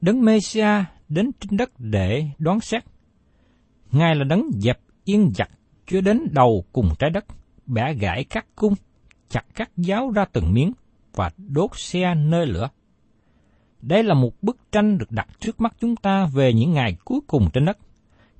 Đấng 0.00 0.24
Mêsia 0.24 0.84
đến 1.08 1.30
trên 1.40 1.56
đất 1.56 1.70
để 1.78 2.24
đoán 2.38 2.60
xét. 2.60 2.84
Ngài 3.92 4.14
là 4.14 4.24
đấng 4.24 4.50
dẹp 4.54 4.78
yên 5.04 5.32
giặc 5.34 5.50
cho 5.86 6.00
đến 6.00 6.28
đầu 6.32 6.64
cùng 6.72 6.88
trái 6.98 7.10
đất, 7.10 7.24
bẻ 7.66 7.94
gãy 7.94 8.24
các 8.24 8.46
cung, 8.56 8.74
chặt 9.28 9.44
các 9.54 9.70
giáo 9.76 10.10
ra 10.10 10.24
từng 10.32 10.54
miếng 10.54 10.72
và 11.14 11.30
đốt 11.36 11.70
xe 11.74 12.14
nơi 12.14 12.46
lửa. 12.46 12.68
Đây 13.80 14.02
là 14.02 14.14
một 14.14 14.42
bức 14.42 14.72
tranh 14.72 14.98
được 14.98 15.12
đặt 15.12 15.28
trước 15.40 15.60
mắt 15.60 15.76
chúng 15.80 15.96
ta 15.96 16.26
về 16.26 16.52
những 16.52 16.72
ngày 16.72 16.96
cuối 17.04 17.20
cùng 17.26 17.50
trên 17.52 17.64
đất, 17.64 17.78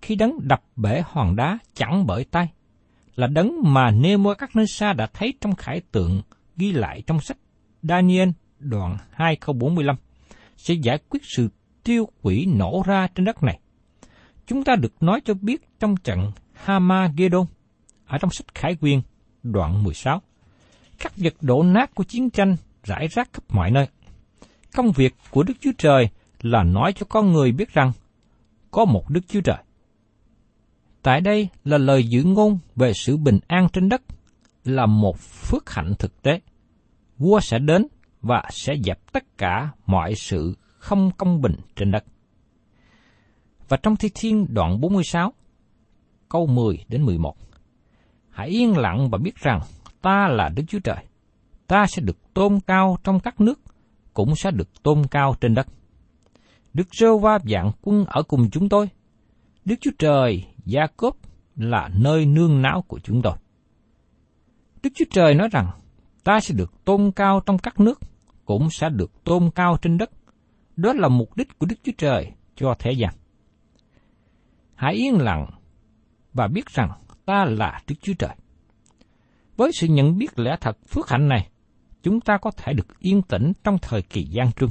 khi 0.03 0.15
đấng 0.15 0.39
đập 0.49 0.63
bể 0.77 1.03
hòn 1.07 1.37
đá 1.37 1.59
chẳng 1.75 2.07
bởi 2.07 2.25
tay, 2.25 2.49
là 3.17 3.27
đấng 3.27 3.57
mà 3.63 3.91
Nemo 3.91 4.35
các 4.35 4.57
nơi 4.57 4.67
xa 4.67 4.93
đã 4.93 5.07
thấy 5.07 5.35
trong 5.41 5.55
khải 5.55 5.81
tượng 5.93 6.23
ghi 6.57 6.73
lại 6.73 7.03
trong 7.07 7.21
sách 7.21 7.37
Daniel 7.83 8.29
đoạn 8.59 8.97
2 9.11 9.37
câu 9.37 9.55
45, 9.55 9.97
sẽ 10.57 10.75
giải 10.75 10.99
quyết 11.09 11.23
sự 11.25 11.49
tiêu 11.85 12.09
quỷ 12.23 12.47
nổ 12.47 12.83
ra 12.87 13.09
trên 13.15 13.25
đất 13.25 13.43
này. 13.43 13.59
Chúng 14.47 14.65
ta 14.65 14.77
được 14.77 15.03
nói 15.03 15.21
cho 15.25 15.35
biết 15.35 15.69
trong 15.81 15.97
trận 15.97 16.33
Hamagedon 16.53 17.47
ở 18.07 18.19
trong 18.19 18.31
sách 18.31 18.55
Khải 18.55 18.75
Quyên 18.75 19.01
đoạn 19.43 19.85
16. 19.85 20.23
Các 20.99 21.13
vật 21.17 21.35
đổ 21.41 21.63
nát 21.63 21.95
của 21.95 22.05
chiến 22.05 22.31
tranh 22.31 22.57
rải 22.85 23.09
rác 23.09 23.33
khắp 23.33 23.45
mọi 23.49 23.71
nơi. 23.71 23.87
Công 24.77 24.93
việc 24.93 25.15
của 25.31 25.43
Đức 25.43 25.55
Chúa 25.61 25.73
Trời 25.79 26.09
là 26.43 26.63
nói 26.63 26.93
cho 26.93 27.07
con 27.09 27.33
người 27.33 27.53
biết 27.53 27.73
rằng 27.73 27.93
có 28.71 28.85
một 28.85 29.11
Đức 29.11 29.21
Chúa 29.29 29.41
Trời. 29.41 29.57
Tại 31.03 31.21
đây 31.21 31.49
là 31.65 31.79
lời 31.79 32.09
dự 32.09 32.25
ngôn 32.25 32.59
về 32.77 32.93
sự 32.93 33.17
bình 33.17 33.39
an 33.47 33.69
trên 33.73 33.89
đất, 33.89 34.03
là 34.65 34.87
một 34.87 35.19
phước 35.19 35.71
hạnh 35.71 35.93
thực 35.99 36.23
tế. 36.23 36.41
Vua 37.19 37.41
sẽ 37.41 37.59
đến 37.59 37.87
và 38.23 38.43
sẽ 38.51 38.75
dẹp 38.85 39.13
tất 39.13 39.39
cả 39.39 39.71
mọi 39.87 40.15
sự 40.15 40.55
không 40.79 41.11
công 41.17 41.41
bình 41.41 41.55
trên 41.77 41.91
đất. 41.91 42.05
Và 43.69 43.77
trong 43.77 43.97
Thi 43.97 44.09
Thiên 44.15 44.47
đoạn 44.55 44.81
46, 44.81 45.33
câu 46.29 46.47
10 46.47 46.85
đến 46.89 47.03
11. 47.03 47.37
Hãy 48.31 48.49
yên 48.49 48.77
lặng 48.77 49.11
và 49.11 49.19
biết 49.19 49.37
rằng 49.37 49.61
ta 50.03 50.29
là 50.29 50.49
Đức 50.49 50.63
Chúa 50.69 50.81
Trời. 50.85 51.05
Ta 51.67 51.87
sẽ 51.87 52.03
được 52.03 52.35
tôn 52.35 52.61
cao 52.67 52.99
trong 53.05 53.21
các 53.21 53.41
nước, 53.41 53.61
cũng 54.17 54.37
sẽ 54.37 54.51
được 54.51 54.83
tôn 54.83 55.07
cao 55.11 55.35
trên 55.41 55.55
đất. 55.55 55.67
Đức 56.75 56.89
rơ 56.95 57.17
Va 57.17 57.39
dạng 57.45 57.73
quân 57.83 58.05
ở 58.07 58.23
cùng 58.23 58.51
chúng 58.51 58.69
tôi. 58.69 58.89
Đức 59.65 59.75
Chúa 59.81 59.91
Trời, 59.99 60.45
Gia 60.65 60.87
Cốp 60.87 61.17
là 61.57 61.89
nơi 61.95 62.27
nương 62.27 62.63
náu 62.63 62.83
của 62.89 62.99
chúng 62.99 63.23
tôi. 63.23 63.33
Đức 64.83 64.91
Chúa 64.95 65.05
Trời 65.11 65.35
nói 65.35 65.49
rằng, 65.53 65.71
ta 66.25 66.41
sẽ 66.41 66.55
được 66.55 66.85
tôn 66.85 67.11
cao 67.17 67.41
trong 67.47 67.59
các 67.59 67.81
nước, 67.81 68.01
cũng 68.45 68.71
sẽ 68.71 68.89
được 68.89 69.25
tôn 69.25 69.51
cao 69.55 69.77
trên 69.83 69.99
đất. 69.99 70.11
Đó 70.77 70.93
là 70.93 71.09
mục 71.09 71.37
đích 71.37 71.59
của 71.59 71.67
Đức 71.67 71.77
Chúa 71.85 71.93
Trời 71.99 72.33
cho 72.57 72.75
thế 72.79 72.93
gian. 72.93 73.15
Hãy 74.75 74.95
yên 74.95 75.19
lặng 75.19 75.47
và 76.33 76.49
biết 76.49 76.67
rằng 76.67 76.91
ta 77.25 77.45
là 77.45 77.81
Đức 77.89 77.97
Chúa 78.03 78.15
Trời. 78.19 78.35
Với 79.57 79.71
sự 79.73 79.87
nhận 79.87 80.19
biết 80.19 80.39
lẽ 80.39 80.57
thật 80.61 80.79
phước 80.89 81.09
hạnh 81.09 81.29
này, 81.29 81.49
chúng 82.07 82.21
ta 82.21 82.39
có 82.39 82.51
thể 82.51 82.73
được 82.73 83.01
yên 83.01 83.23
tĩnh 83.23 83.53
trong 83.65 83.79
thời 83.79 84.03
kỳ 84.03 84.23
gian 84.23 84.53
trưng. 84.53 84.71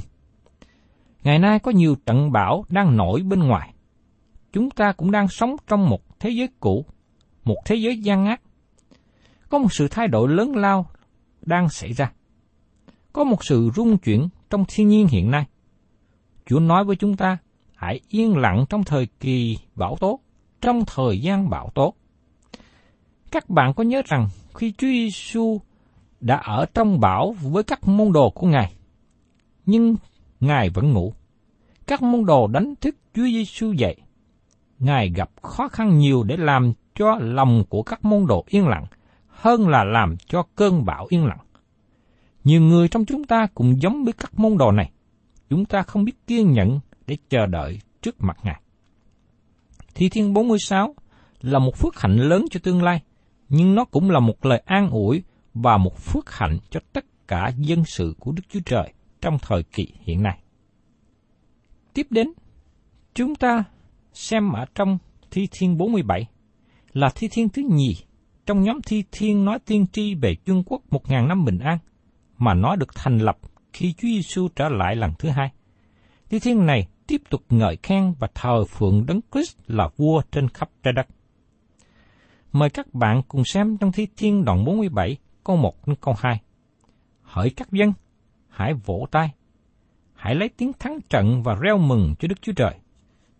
Ngày 1.22 1.38
nay 1.38 1.58
có 1.58 1.70
nhiều 1.70 1.96
trận 2.06 2.32
bão 2.32 2.64
đang 2.68 2.96
nổi 2.96 3.22
bên 3.22 3.40
ngoài. 3.40 3.74
Chúng 4.52 4.70
ta 4.70 4.92
cũng 4.92 5.10
đang 5.10 5.28
sống 5.28 5.56
trong 5.66 5.88
một 5.88 6.18
thế 6.20 6.30
giới 6.30 6.48
cũ, 6.60 6.86
một 7.44 7.56
thế 7.64 7.76
giới 7.76 7.98
gian 7.98 8.26
ác. 8.26 8.40
Có 9.48 9.58
một 9.58 9.72
sự 9.72 9.88
thay 9.88 10.08
đổi 10.08 10.28
lớn 10.28 10.56
lao 10.56 10.86
đang 11.42 11.68
xảy 11.68 11.92
ra. 11.92 12.12
Có 13.12 13.24
một 13.24 13.44
sự 13.44 13.70
rung 13.74 13.98
chuyển 13.98 14.28
trong 14.50 14.64
thiên 14.68 14.88
nhiên 14.88 15.06
hiện 15.06 15.30
nay. 15.30 15.44
Chúa 16.46 16.60
nói 16.60 16.84
với 16.84 16.96
chúng 16.96 17.16
ta, 17.16 17.38
hãy 17.74 18.00
yên 18.08 18.36
lặng 18.36 18.64
trong 18.68 18.84
thời 18.84 19.06
kỳ 19.20 19.58
bão 19.74 19.96
tố, 20.00 20.20
trong 20.60 20.84
thời 20.86 21.20
gian 21.20 21.50
bão 21.50 21.70
tố. 21.74 21.94
Các 23.30 23.50
bạn 23.50 23.74
có 23.74 23.84
nhớ 23.84 24.02
rằng 24.06 24.28
khi 24.54 24.72
Chúa 24.78 24.88
Giêsu 24.88 25.60
đã 26.20 26.36
ở 26.36 26.66
trong 26.74 27.00
bão 27.00 27.34
với 27.42 27.62
các 27.62 27.88
môn 27.88 28.12
đồ 28.12 28.30
của 28.30 28.46
Ngài, 28.46 28.74
nhưng 29.66 29.96
Ngài 30.40 30.70
vẫn 30.70 30.92
ngủ. 30.92 31.12
Các 31.86 32.02
môn 32.02 32.26
đồ 32.26 32.46
đánh 32.46 32.74
thức 32.80 32.96
Chúa 33.14 33.22
Giêsu 33.24 33.72
dậy. 33.72 33.96
Ngài 34.78 35.10
gặp 35.10 35.30
khó 35.42 35.68
khăn 35.68 35.98
nhiều 35.98 36.22
để 36.22 36.36
làm 36.36 36.72
cho 36.94 37.18
lòng 37.20 37.64
của 37.68 37.82
các 37.82 38.04
môn 38.04 38.26
đồ 38.26 38.44
yên 38.48 38.68
lặng, 38.68 38.84
hơn 39.28 39.68
là 39.68 39.84
làm 39.84 40.16
cho 40.26 40.42
cơn 40.54 40.84
bão 40.84 41.06
yên 41.08 41.26
lặng. 41.26 41.38
Nhiều 42.44 42.60
người 42.60 42.88
trong 42.88 43.04
chúng 43.04 43.24
ta 43.24 43.46
cũng 43.54 43.80
giống 43.80 44.04
với 44.04 44.12
các 44.12 44.38
môn 44.38 44.58
đồ 44.58 44.72
này. 44.72 44.90
Chúng 45.50 45.64
ta 45.64 45.82
không 45.82 46.04
biết 46.04 46.26
kiên 46.26 46.52
nhẫn 46.52 46.80
để 47.06 47.16
chờ 47.28 47.46
đợi 47.46 47.78
trước 48.02 48.16
mặt 48.18 48.36
Ngài. 48.42 48.60
Thi 49.94 50.08
Thiên 50.08 50.32
46 50.32 50.94
là 51.40 51.58
một 51.58 51.76
phước 51.76 52.00
hạnh 52.00 52.16
lớn 52.16 52.44
cho 52.50 52.60
tương 52.62 52.82
lai, 52.82 53.02
nhưng 53.48 53.74
nó 53.74 53.84
cũng 53.84 54.10
là 54.10 54.20
một 54.20 54.46
lời 54.46 54.62
an 54.66 54.90
ủi 54.90 55.22
và 55.62 55.76
một 55.76 55.98
phước 55.98 56.30
hạnh 56.30 56.58
cho 56.70 56.80
tất 56.92 57.04
cả 57.28 57.50
dân 57.56 57.84
sự 57.84 58.14
của 58.18 58.32
Đức 58.32 58.42
Chúa 58.48 58.60
Trời 58.66 58.92
trong 59.20 59.38
thời 59.42 59.62
kỳ 59.62 59.92
hiện 60.00 60.22
nay. 60.22 60.38
Tiếp 61.94 62.06
đến, 62.10 62.28
chúng 63.14 63.34
ta 63.34 63.64
xem 64.12 64.52
ở 64.52 64.64
trong 64.74 64.98
Thi 65.30 65.48
Thiên 65.52 65.78
47 65.78 66.26
là 66.92 67.10
Thi 67.14 67.28
Thiên 67.32 67.48
thứ 67.48 67.62
nhì 67.70 67.96
trong 68.46 68.62
nhóm 68.62 68.82
Thi 68.82 69.04
Thiên 69.12 69.44
nói 69.44 69.58
tiên 69.58 69.86
tri 69.92 70.14
về 70.14 70.34
Trung 70.34 70.62
Quốc 70.66 70.82
một 70.90 71.10
ngàn 71.10 71.28
năm 71.28 71.44
bình 71.44 71.58
an 71.58 71.78
mà 72.38 72.54
nó 72.54 72.76
được 72.76 72.94
thành 72.94 73.18
lập 73.18 73.38
khi 73.72 73.92
Chúa 73.92 74.08
Giêsu 74.08 74.48
trở 74.56 74.68
lại 74.68 74.96
lần 74.96 75.12
thứ 75.18 75.28
hai. 75.28 75.52
Thi 76.30 76.38
Thiên 76.38 76.66
này 76.66 76.88
tiếp 77.06 77.22
tục 77.30 77.42
ngợi 77.50 77.76
khen 77.82 78.14
và 78.18 78.28
thờ 78.34 78.64
phượng 78.64 79.06
Đấng 79.06 79.20
Christ 79.32 79.56
là 79.66 79.88
vua 79.96 80.22
trên 80.32 80.48
khắp 80.48 80.70
trái 80.82 80.92
đất. 80.92 81.06
Mời 82.52 82.70
các 82.70 82.94
bạn 82.94 83.22
cùng 83.28 83.44
xem 83.44 83.76
trong 83.76 83.92
Thi 83.92 84.06
Thiên 84.16 84.44
đoạn 84.44 84.64
47, 84.64 85.16
câu 85.46 85.56
1 85.56 85.86
đến 85.86 85.96
câu 86.00 86.14
2. 86.18 86.40
Hỡi 87.22 87.50
các 87.50 87.72
dân, 87.72 87.92
hãy 88.48 88.74
vỗ 88.74 89.06
tay, 89.10 89.30
hãy 90.14 90.34
lấy 90.34 90.48
tiếng 90.48 90.72
thắng 90.72 90.98
trận 91.08 91.42
và 91.42 91.54
reo 91.54 91.78
mừng 91.78 92.14
cho 92.18 92.28
Đức 92.28 92.42
Chúa 92.42 92.52
Trời. 92.52 92.74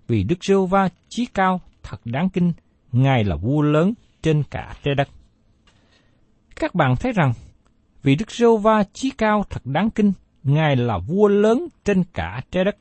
Vì 0.07 0.23
Đức 0.23 0.45
giê 0.45 0.55
va 0.71 0.89
chí 1.09 1.27
cao, 1.27 1.61
thật 1.83 2.01
đáng 2.05 2.29
kinh, 2.29 2.53
Ngài 2.93 3.25
là 3.25 3.37
vua 3.37 3.63
lớn 3.63 3.95
trên 4.23 4.43
cả 4.51 4.75
trái 4.83 4.95
đất. 4.95 5.09
Các 6.57 6.75
bạn 6.75 6.95
thấy 6.97 7.13
rằng, 7.13 7.33
vì 8.03 8.15
Đức 8.15 8.31
giê 8.31 8.47
va 8.63 8.85
chí 8.93 9.11
cao 9.11 9.45
thật 9.51 9.63
đáng 9.65 9.91
kinh, 9.91 10.13
Ngài 10.43 10.77
là 10.77 10.99
vua 10.99 11.29
lớn 11.29 11.69
trên 11.85 12.05
cả 12.05 12.43
trái 12.51 12.65
đất. 12.65 12.77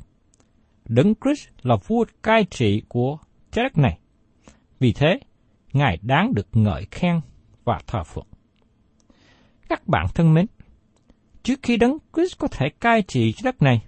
Đấng 0.85 1.13
Christ 1.23 1.47
là 1.63 1.75
vua 1.87 2.05
cai 2.23 2.45
trị 2.49 2.83
của 2.87 3.17
trái 3.51 3.63
đất 3.63 3.77
này. 3.77 3.97
Vì 4.79 4.93
thế, 4.93 5.19
Ngài 5.73 5.99
đáng 6.01 6.33
được 6.33 6.47
ngợi 6.53 6.85
khen 6.91 7.21
và 7.63 7.79
thờ 7.87 8.03
phượng. 8.03 8.27
Các 9.69 9.87
bạn 9.87 10.05
thân 10.15 10.33
mến, 10.33 10.45
trước 11.43 11.59
khi 11.63 11.77
Đấng 11.77 11.97
Christ 12.13 12.37
có 12.37 12.47
thể 12.47 12.69
cai 12.79 13.01
trị 13.01 13.31
trái 13.31 13.41
đất 13.43 13.61
này, 13.61 13.81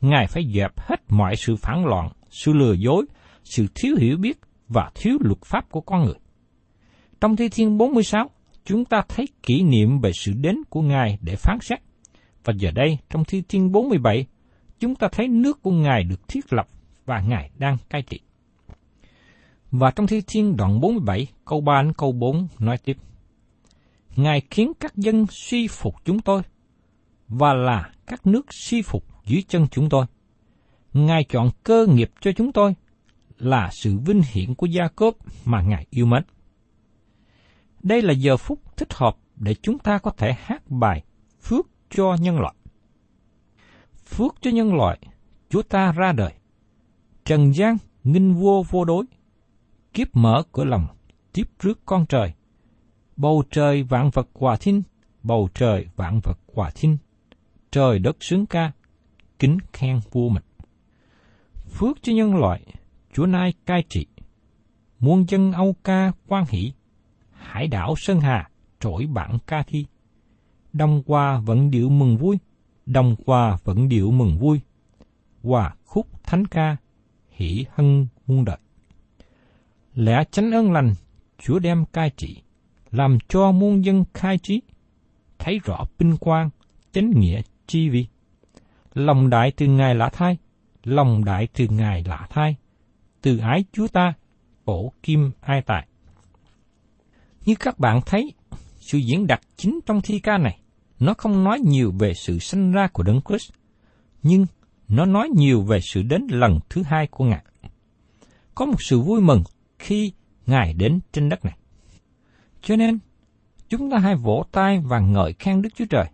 Ngài 0.00 0.26
phải 0.26 0.52
dẹp 0.54 0.80
hết 0.80 1.00
mọi 1.08 1.36
sự 1.36 1.56
phản 1.56 1.84
loạn, 1.84 2.08
sự 2.30 2.52
lừa 2.52 2.72
dối, 2.72 3.06
sự 3.44 3.66
thiếu 3.74 3.96
hiểu 3.98 4.16
biết 4.16 4.38
và 4.68 4.90
thiếu 4.94 5.16
luật 5.20 5.38
pháp 5.44 5.70
của 5.70 5.80
con 5.80 6.04
người. 6.04 6.14
Trong 7.20 7.36
Thi 7.36 7.48
Thiên 7.48 7.78
46, 7.78 8.30
chúng 8.64 8.84
ta 8.84 9.02
thấy 9.08 9.26
kỷ 9.42 9.62
niệm 9.62 10.00
về 10.00 10.10
sự 10.12 10.32
đến 10.32 10.56
của 10.70 10.82
Ngài 10.82 11.18
để 11.22 11.36
phán 11.36 11.58
xét. 11.60 11.78
Và 12.44 12.52
giờ 12.56 12.70
đây, 12.70 12.98
trong 13.10 13.24
Thi 13.24 13.42
Thiên 13.48 13.72
47, 13.72 14.26
chúng 14.80 14.94
ta 14.94 15.08
thấy 15.12 15.28
nước 15.28 15.62
của 15.62 15.70
Ngài 15.70 16.04
được 16.04 16.28
thiết 16.28 16.52
lập 16.52 16.68
và 17.06 17.20
Ngài 17.20 17.50
đang 17.58 17.76
cai 17.90 18.02
trị. 18.02 18.20
Và 19.70 19.90
trong 19.90 20.06
Thi 20.06 20.22
Thiên 20.26 20.56
đoạn 20.56 20.80
47, 20.80 21.26
câu 21.44 21.60
3 21.60 21.82
đến 21.82 21.92
câu 21.92 22.12
4 22.12 22.48
nói 22.58 22.78
tiếp. 22.78 22.96
Ngài 24.16 24.42
khiến 24.50 24.72
các 24.80 24.96
dân 24.96 25.26
suy 25.30 25.68
phục 25.68 25.94
chúng 26.04 26.20
tôi, 26.20 26.42
và 27.28 27.54
là 27.54 27.90
các 28.06 28.26
nước 28.26 28.46
suy 28.50 28.82
phục 28.82 29.04
dưới 29.24 29.42
chân 29.48 29.66
chúng 29.70 29.88
tôi. 29.88 30.06
Ngài 30.92 31.24
chọn 31.24 31.50
cơ 31.64 31.86
nghiệp 31.86 32.10
cho 32.20 32.32
chúng 32.32 32.52
tôi, 32.52 32.74
là 33.38 33.70
sự 33.72 33.98
vinh 33.98 34.22
hiển 34.32 34.54
của 34.54 34.66
Gia 34.66 34.88
Cốp 34.88 35.16
mà 35.44 35.62
Ngài 35.62 35.86
yêu 35.90 36.06
mến. 36.06 36.22
Đây 37.82 38.02
là 38.02 38.12
giờ 38.12 38.36
phút 38.36 38.76
thích 38.76 38.94
hợp 38.94 39.16
để 39.36 39.54
chúng 39.54 39.78
ta 39.78 39.98
có 39.98 40.10
thể 40.10 40.32
hát 40.38 40.70
bài 40.70 41.04
Phước 41.42 41.66
cho 41.90 42.16
nhân 42.20 42.40
loại. 42.40 42.54
Phước 44.06 44.34
cho 44.40 44.50
nhân 44.50 44.74
loại, 44.74 44.98
Chúa 45.48 45.62
ta 45.62 45.92
ra 45.92 46.12
đời. 46.12 46.32
Trần 47.24 47.54
gian, 47.54 47.76
nghinh 48.04 48.34
vô 48.34 48.64
vô 48.70 48.84
đối, 48.84 49.04
kiếp 49.92 50.16
mở 50.16 50.42
cửa 50.52 50.64
lòng, 50.64 50.86
tiếp 51.32 51.44
rước 51.58 51.80
con 51.86 52.06
trời. 52.06 52.32
Bầu 53.16 53.42
trời 53.50 53.82
vạn 53.82 54.10
vật 54.10 54.28
hòa 54.34 54.56
thinh, 54.56 54.82
bầu 55.22 55.48
trời 55.54 55.86
vạn 55.96 56.20
vật 56.22 56.38
hòa 56.54 56.70
thinh. 56.74 56.98
Trời 57.70 57.98
đất 57.98 58.16
sướng 58.20 58.46
ca, 58.46 58.72
kính 59.38 59.58
khen 59.72 60.00
vua 60.12 60.28
mình. 60.28 60.42
Phước 61.70 62.02
cho 62.02 62.12
nhân 62.12 62.36
loại, 62.36 62.66
Chúa 63.12 63.26
Nai 63.26 63.54
cai 63.66 63.84
trị. 63.88 64.06
Muôn 64.98 65.24
dân 65.28 65.52
Âu 65.52 65.76
ca 65.84 66.12
quan 66.26 66.44
hỷ, 66.48 66.72
hải 67.32 67.66
đảo 67.68 67.94
Sơn 67.96 68.20
Hà 68.20 68.50
trỗi 68.80 69.06
bản 69.06 69.38
ca 69.46 69.62
thi. 69.62 69.86
Đông 70.72 71.02
qua 71.06 71.38
vẫn 71.38 71.70
điệu 71.70 71.88
mừng 71.88 72.16
vui, 72.16 72.38
đông 72.86 73.16
qua 73.24 73.58
vẫn 73.64 73.88
điệu 73.88 74.10
mừng 74.10 74.38
vui. 74.38 74.60
Hòa 75.42 75.74
khúc 75.84 76.24
thánh 76.24 76.46
ca, 76.46 76.76
hỷ 77.30 77.64
hân 77.74 78.06
muôn 78.26 78.44
đời. 78.44 78.58
Lẽ 79.94 80.24
chánh 80.30 80.50
ơn 80.50 80.72
lành, 80.72 80.94
Chúa 81.38 81.58
đem 81.58 81.84
cai 81.84 82.10
trị, 82.16 82.42
làm 82.90 83.18
cho 83.28 83.52
muôn 83.52 83.84
dân 83.84 84.04
khai 84.14 84.38
trí, 84.38 84.62
thấy 85.38 85.60
rõ 85.64 85.84
binh 85.98 86.16
quang, 86.16 86.50
chánh 86.92 87.10
nghĩa 87.10 87.40
chi 87.66 87.88
vi. 87.88 88.06
Lòng 88.94 89.30
đại 89.30 89.52
từ 89.56 89.66
Ngài 89.66 89.94
lạ 89.94 90.08
thai, 90.12 90.36
lòng 90.84 91.24
đại 91.24 91.48
từ 91.54 91.66
Ngài 91.70 92.04
lạ 92.04 92.26
thai, 92.30 92.56
từ 93.22 93.38
ái 93.38 93.64
Chúa 93.72 93.88
ta, 93.88 94.12
cổ 94.64 94.92
kim 95.02 95.30
ai 95.40 95.62
tài. 95.62 95.86
Như 97.44 97.54
các 97.54 97.78
bạn 97.78 98.00
thấy, 98.06 98.32
sự 98.80 98.98
diễn 98.98 99.26
đạt 99.26 99.40
chính 99.56 99.80
trong 99.86 100.00
thi 100.00 100.18
ca 100.18 100.38
này, 100.38 100.58
nó 101.00 101.14
không 101.18 101.44
nói 101.44 101.60
nhiều 101.60 101.92
về 101.98 102.14
sự 102.14 102.38
sanh 102.38 102.72
ra 102.72 102.88
của 102.92 103.02
Đấng 103.02 103.20
Christ, 103.28 103.52
nhưng 104.22 104.46
nó 104.88 105.04
nói 105.04 105.28
nhiều 105.36 105.62
về 105.62 105.80
sự 105.80 106.02
đến 106.02 106.26
lần 106.30 106.60
thứ 106.68 106.82
hai 106.82 107.06
của 107.06 107.24
Ngài. 107.24 107.44
Có 108.54 108.66
một 108.66 108.82
sự 108.82 109.00
vui 109.00 109.20
mừng 109.20 109.42
khi 109.78 110.12
Ngài 110.46 110.72
đến 110.74 111.00
trên 111.12 111.28
đất 111.28 111.44
này. 111.44 111.56
Cho 112.66 112.76
nên, 112.76 112.98
chúng 113.68 113.90
ta 113.90 113.98
hãy 113.98 114.16
vỗ 114.16 114.44
tay 114.52 114.80
và 114.80 114.98
ngợi 114.98 115.32
khen 115.32 115.62
Đức 115.62 115.68
Chúa 115.74 115.84
Trời. 115.90 116.04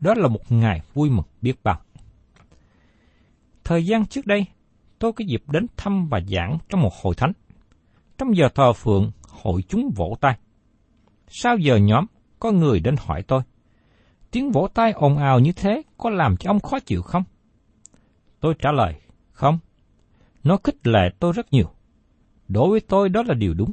Đó 0.00 0.14
là 0.14 0.28
một 0.28 0.52
ngày 0.52 0.80
vui 0.94 1.10
mừng 1.10 1.26
biết 1.42 1.62
bao. 1.64 1.80
Thời 3.64 3.86
gian 3.86 4.06
trước 4.06 4.26
đây, 4.26 4.46
tôi 4.98 5.12
có 5.12 5.24
dịp 5.28 5.42
đến 5.46 5.66
thăm 5.76 6.08
và 6.08 6.20
giảng 6.28 6.58
trong 6.68 6.80
một 6.80 6.92
hội 7.02 7.14
thánh. 7.14 7.32
Trong 8.18 8.36
giờ 8.36 8.48
thờ 8.54 8.72
phượng, 8.72 9.10
hội 9.28 9.62
chúng 9.68 9.90
vỗ 9.96 10.16
tay. 10.20 10.38
Sau 11.28 11.56
giờ 11.56 11.76
nhóm, 11.76 12.06
có 12.38 12.52
người 12.52 12.80
đến 12.80 12.94
hỏi 12.98 13.22
tôi, 13.22 13.42
tiếng 14.30 14.50
vỗ 14.50 14.68
tay 14.74 14.92
ồn 14.92 15.16
ào 15.16 15.40
như 15.40 15.52
thế 15.52 15.82
có 15.96 16.10
làm 16.10 16.36
cho 16.36 16.50
ông 16.50 16.60
khó 16.60 16.78
chịu 16.80 17.02
không? 17.02 17.24
Tôi 18.40 18.54
trả 18.58 18.72
lời, 18.72 18.94
không. 19.32 19.58
Nó 20.44 20.58
khích 20.64 20.86
lệ 20.86 21.10
tôi 21.18 21.32
rất 21.32 21.52
nhiều. 21.52 21.70
Đối 22.48 22.70
với 22.70 22.80
tôi 22.80 23.08
đó 23.08 23.22
là 23.26 23.34
điều 23.34 23.54
đúng. 23.54 23.72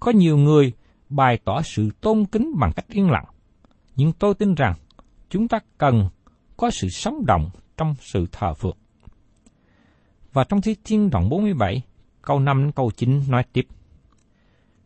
Có 0.00 0.12
nhiều 0.12 0.36
người 0.36 0.72
bày 1.16 1.38
tỏ 1.44 1.62
sự 1.62 1.90
tôn 2.00 2.24
kính 2.24 2.52
bằng 2.60 2.72
cách 2.76 2.86
yên 2.88 3.10
lặng. 3.10 3.24
Nhưng 3.96 4.12
tôi 4.12 4.34
tin 4.34 4.54
rằng 4.54 4.74
chúng 5.30 5.48
ta 5.48 5.58
cần 5.78 6.08
có 6.56 6.70
sự 6.70 6.88
sống 6.88 7.26
động 7.26 7.50
trong 7.76 7.94
sự 8.00 8.26
thờ 8.32 8.54
phượng. 8.54 8.76
Và 10.32 10.44
trong 10.44 10.60
Thi 10.60 10.76
Thiên 10.84 11.10
đoạn 11.10 11.28
47, 11.28 11.82
câu 12.22 12.40
5 12.40 12.62
đến 12.62 12.72
câu 12.72 12.90
9 12.96 13.22
nói 13.28 13.44
tiếp. 13.52 13.66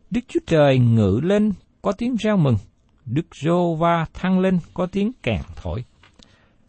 Đức 0.09 0.21
Chúa 0.27 0.39
Trời 0.47 0.79
ngự 0.79 1.19
lên 1.23 1.53
có 1.81 1.91
tiếng 1.91 2.15
reo 2.15 2.37
mừng, 2.37 2.57
Đức 3.05 3.35
Rô 3.35 3.75
Va 3.75 4.05
thăng 4.13 4.39
lên 4.39 4.59
có 4.73 4.85
tiếng 4.85 5.11
kèn 5.23 5.41
thổi. 5.55 5.83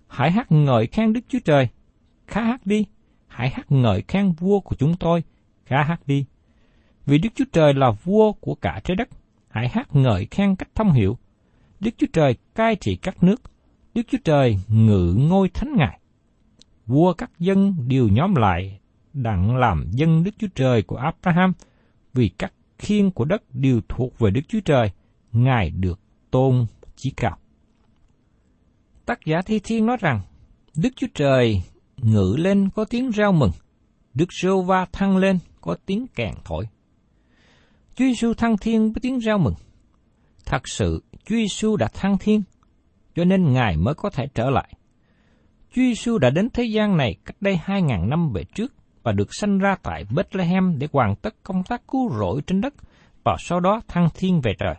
Hãy 0.08 0.30
hát 0.30 0.52
ngợi 0.52 0.86
khen 0.86 1.12
Đức 1.12 1.20
Chúa 1.28 1.38
Trời, 1.44 1.68
khá 2.26 2.42
hát 2.42 2.66
đi, 2.66 2.84
hãy 3.26 3.50
hát 3.50 3.72
ngợi 3.72 4.02
khen 4.08 4.32
vua 4.32 4.60
của 4.60 4.76
chúng 4.76 4.96
tôi, 4.96 5.22
khá 5.64 5.82
hát 5.82 6.00
đi. 6.06 6.24
Vì 7.06 7.18
Đức 7.18 7.28
Chúa 7.34 7.44
Trời 7.52 7.74
là 7.74 7.90
vua 7.90 8.32
của 8.32 8.54
cả 8.54 8.80
trái 8.84 8.96
đất, 8.96 9.08
hãy 9.58 9.68
hát 9.68 9.96
ngợi 9.96 10.26
khen 10.30 10.56
cách 10.56 10.68
thông 10.74 10.92
hiệu. 10.92 11.18
Đức 11.80 11.90
Chúa 11.98 12.06
Trời 12.12 12.36
cai 12.54 12.76
trị 12.76 12.96
các 12.96 13.22
nước, 13.22 13.42
Đức 13.94 14.02
Chúa 14.10 14.18
Trời 14.24 14.58
ngự 14.68 15.14
ngôi 15.18 15.48
thánh 15.48 15.76
ngài. 15.76 16.00
Vua 16.86 17.12
các 17.12 17.30
dân 17.38 17.74
đều 17.88 18.08
nhóm 18.08 18.34
lại 18.34 18.80
đặng 19.12 19.56
làm 19.56 19.84
dân 19.90 20.24
Đức 20.24 20.30
Chúa 20.38 20.48
Trời 20.54 20.82
của 20.82 20.96
Abraham, 20.96 21.52
vì 22.14 22.28
các 22.28 22.52
khiên 22.78 23.10
của 23.10 23.24
đất 23.24 23.42
đều 23.52 23.80
thuộc 23.88 24.18
về 24.18 24.30
Đức 24.30 24.40
Chúa 24.48 24.60
Trời, 24.64 24.90
Ngài 25.32 25.70
được 25.70 26.00
tôn 26.30 26.66
chí 26.96 27.10
cao. 27.10 27.38
Tác 29.06 29.18
giả 29.26 29.42
Thi 29.42 29.60
Thiên 29.64 29.86
nói 29.86 29.96
rằng, 30.00 30.20
Đức 30.76 30.90
Chúa 30.96 31.06
Trời 31.14 31.62
ngự 31.96 32.34
lên 32.38 32.68
có 32.74 32.84
tiếng 32.84 33.10
reo 33.10 33.32
mừng, 33.32 33.50
Đức 34.14 34.26
Sô 34.30 34.62
Va 34.62 34.86
thăng 34.92 35.16
lên 35.16 35.38
có 35.60 35.76
tiếng 35.86 36.06
kèn 36.14 36.34
thổi. 36.44 36.64
Chúa 37.98 38.04
Giêsu 38.04 38.34
thăng 38.34 38.58
thiên 38.58 38.92
với 38.92 39.00
tiếng 39.02 39.18
reo 39.18 39.38
mừng. 39.38 39.54
Thật 40.46 40.68
sự, 40.68 41.02
Chúa 41.24 41.36
Giêsu 41.36 41.76
đã 41.76 41.88
thăng 41.94 42.18
thiên, 42.18 42.42
cho 43.14 43.24
nên 43.24 43.52
Ngài 43.52 43.76
mới 43.76 43.94
có 43.94 44.10
thể 44.10 44.26
trở 44.34 44.50
lại. 44.50 44.72
Chúa 45.70 45.82
Giêsu 45.82 46.18
đã 46.18 46.30
đến 46.30 46.48
thế 46.50 46.64
gian 46.64 46.96
này 46.96 47.16
cách 47.24 47.36
đây 47.40 47.58
hai 47.62 47.82
ngàn 47.82 48.10
năm 48.10 48.32
về 48.32 48.44
trước 48.54 48.74
và 49.02 49.12
được 49.12 49.34
sanh 49.34 49.58
ra 49.58 49.76
tại 49.82 50.04
Bethlehem 50.10 50.78
để 50.78 50.88
hoàn 50.92 51.16
tất 51.16 51.34
công 51.42 51.62
tác 51.64 51.82
cứu 51.88 52.10
rỗi 52.18 52.40
trên 52.46 52.60
đất 52.60 52.74
và 53.24 53.36
sau 53.38 53.60
đó 53.60 53.80
thăng 53.88 54.08
thiên 54.14 54.40
về 54.40 54.52
trời. 54.58 54.74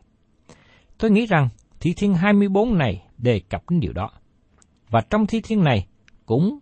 Tôi 0.98 1.12
nghĩ 1.12 1.26
rằng 1.26 1.50
Thi 1.80 1.94
Thiên 1.98 2.14
24 2.14 2.78
này 2.78 3.04
đề 3.18 3.42
cập 3.50 3.70
đến 3.70 3.80
điều 3.80 3.94
đó. 3.94 4.10
Và 4.90 5.02
trong 5.10 5.28
Thi 5.28 5.42
Thiên 5.42 5.64
này 5.64 5.88
cũng 6.26 6.60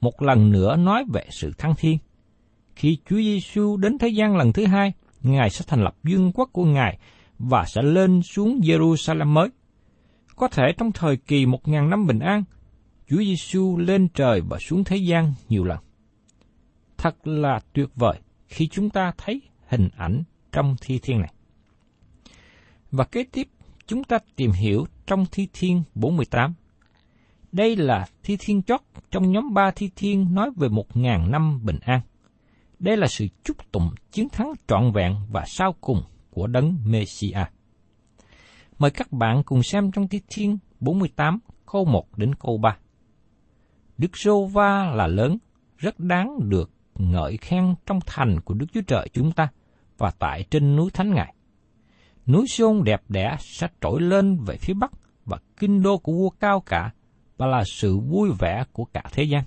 một 0.00 0.22
lần 0.22 0.52
nữa 0.52 0.76
nói 0.76 1.04
về 1.12 1.26
sự 1.30 1.52
thăng 1.58 1.74
thiên. 1.78 1.98
Khi 2.74 2.98
Chúa 3.08 3.16
Giêsu 3.16 3.76
đến 3.76 3.98
thế 3.98 4.08
gian 4.08 4.36
lần 4.36 4.52
thứ 4.52 4.66
hai, 4.66 4.92
Ngài 5.22 5.50
sẽ 5.50 5.64
thành 5.68 5.84
lập 5.84 5.94
vương 6.02 6.32
quốc 6.32 6.50
của 6.52 6.64
Ngài 6.64 6.98
và 7.38 7.64
sẽ 7.66 7.82
lên 7.82 8.22
xuống 8.22 8.60
Jerusalem 8.60 9.26
mới. 9.26 9.48
Có 10.36 10.48
thể 10.48 10.72
trong 10.78 10.92
thời 10.92 11.16
kỳ 11.16 11.46
một 11.46 11.68
ngàn 11.68 11.90
năm 11.90 12.06
bình 12.06 12.18
an, 12.18 12.44
Chúa 13.08 13.16
Giêsu 13.16 13.78
lên 13.78 14.08
trời 14.14 14.40
và 14.40 14.58
xuống 14.58 14.84
thế 14.84 14.96
gian 14.96 15.32
nhiều 15.48 15.64
lần. 15.64 15.78
Thật 16.98 17.26
là 17.26 17.60
tuyệt 17.72 17.88
vời 17.94 18.18
khi 18.48 18.68
chúng 18.68 18.90
ta 18.90 19.12
thấy 19.18 19.42
hình 19.68 19.88
ảnh 19.96 20.22
trong 20.52 20.76
thi 20.80 20.98
thiên 21.02 21.20
này. 21.20 21.32
Và 22.90 23.04
kế 23.04 23.24
tiếp, 23.32 23.48
chúng 23.86 24.04
ta 24.04 24.18
tìm 24.36 24.50
hiểu 24.50 24.86
trong 25.06 25.26
thi 25.32 25.48
thiên 25.52 25.82
48. 25.94 26.54
Đây 27.52 27.76
là 27.76 28.06
thi 28.22 28.36
thiên 28.40 28.62
chót 28.62 28.80
trong 29.10 29.32
nhóm 29.32 29.54
ba 29.54 29.70
thi 29.70 29.90
thiên 29.96 30.34
nói 30.34 30.50
về 30.56 30.68
một 30.68 30.96
ngàn 30.96 31.30
năm 31.30 31.60
bình 31.64 31.78
an. 31.82 32.00
Đây 32.80 32.96
là 32.96 33.06
sự 33.06 33.26
chúc 33.44 33.72
tụng 33.72 33.90
chiến 34.12 34.28
thắng 34.28 34.52
trọn 34.68 34.92
vẹn 34.92 35.16
và 35.30 35.44
sau 35.46 35.74
cùng 35.80 36.02
của 36.30 36.46
đấng 36.46 36.76
Messiah. 36.84 37.52
Mời 38.78 38.90
các 38.90 39.12
bạn 39.12 39.42
cùng 39.42 39.62
xem 39.62 39.90
trong 39.92 40.08
Thi 40.08 40.20
Thiên 40.28 40.58
48 40.80 41.38
câu 41.72 41.84
1 41.84 42.18
đến 42.18 42.34
câu 42.34 42.58
3. 42.58 42.76
Đức 43.98 44.16
Sô 44.16 44.46
Va 44.46 44.92
là 44.94 45.06
lớn, 45.06 45.38
rất 45.76 46.00
đáng 46.00 46.48
được 46.48 46.70
ngợi 46.94 47.36
khen 47.36 47.74
trong 47.86 47.98
thành 48.06 48.40
của 48.40 48.54
Đức 48.54 48.66
Chúa 48.72 48.82
Trời 48.86 49.08
chúng 49.12 49.32
ta 49.32 49.48
và 49.98 50.10
tại 50.18 50.44
trên 50.50 50.76
núi 50.76 50.90
Thánh 50.90 51.14
Ngài. 51.14 51.34
Núi 52.26 52.46
Sôn 52.48 52.84
đẹp 52.84 53.02
đẽ 53.08 53.36
sẽ 53.38 53.68
trỗi 53.80 54.00
lên 54.00 54.38
về 54.46 54.56
phía 54.56 54.74
bắc 54.74 54.92
và 55.24 55.38
kinh 55.56 55.82
đô 55.82 55.98
của 55.98 56.12
vua 56.12 56.30
cao 56.30 56.60
cả 56.60 56.90
và 57.36 57.46
là 57.46 57.62
sự 57.66 57.98
vui 57.98 58.30
vẻ 58.38 58.64
của 58.72 58.84
cả 58.84 59.02
thế 59.12 59.22
gian. 59.22 59.44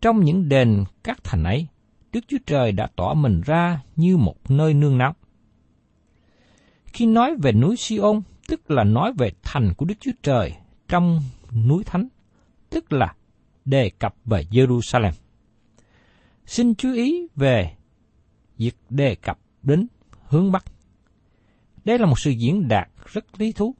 Trong 0.00 0.20
những 0.20 0.48
đền 0.48 0.84
các 1.02 1.18
thành 1.24 1.44
ấy, 1.44 1.66
Đức 2.12 2.24
Chúa 2.28 2.38
Trời 2.46 2.72
đã 2.72 2.88
tỏ 2.96 3.14
mình 3.14 3.40
ra 3.44 3.80
như 3.96 4.16
một 4.16 4.50
nơi 4.50 4.74
nương 4.74 4.98
náu. 4.98 5.14
Khi 6.86 7.06
nói 7.06 7.36
về 7.42 7.52
núi 7.52 7.76
Siôn, 7.76 8.22
tức 8.48 8.70
là 8.70 8.84
nói 8.84 9.12
về 9.18 9.30
thành 9.42 9.74
của 9.76 9.86
Đức 9.86 9.94
Chúa 10.00 10.12
Trời 10.22 10.52
trong 10.88 11.20
núi 11.66 11.84
Thánh, 11.84 12.08
tức 12.70 12.92
là 12.92 13.14
đề 13.64 13.90
cập 13.98 14.14
về 14.24 14.44
Jerusalem. 14.50 15.12
Xin 16.46 16.74
chú 16.74 16.92
ý 16.92 17.26
về 17.36 17.72
việc 18.56 18.76
đề 18.90 19.14
cập 19.14 19.38
đến 19.62 19.86
hướng 20.28 20.52
Bắc. 20.52 20.64
Đây 21.84 21.98
là 21.98 22.06
một 22.06 22.18
sự 22.18 22.30
diễn 22.30 22.68
đạt 22.68 22.88
rất 23.12 23.40
lý 23.40 23.52
thú. 23.52 23.74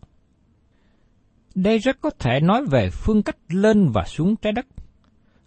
Đây 1.54 1.78
rất 1.78 2.00
có 2.00 2.10
thể 2.10 2.40
nói 2.40 2.64
về 2.66 2.90
phương 2.90 3.22
cách 3.22 3.36
lên 3.48 3.88
và 3.88 4.04
xuống 4.04 4.36
trái 4.36 4.52
đất. 4.52 4.66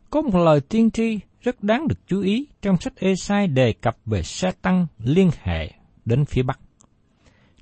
Có 0.10 0.22
một 0.22 0.40
lời 0.40 0.62
tiên 0.62 0.92
tri 0.92 1.20
rất 1.46 1.64
đáng 1.64 1.88
được 1.88 2.08
chú 2.08 2.22
ý 2.22 2.48
trong 2.62 2.78
sách 2.78 2.96
Esai 2.96 3.48
đề 3.48 3.74
cập 3.74 3.98
về 4.06 4.24
xe 4.24 4.52
tăng 4.62 4.88
liên 4.98 5.30
hệ 5.44 5.72
đến 6.06 6.26
phía 6.26 6.44
Bắc. 6.44 6.60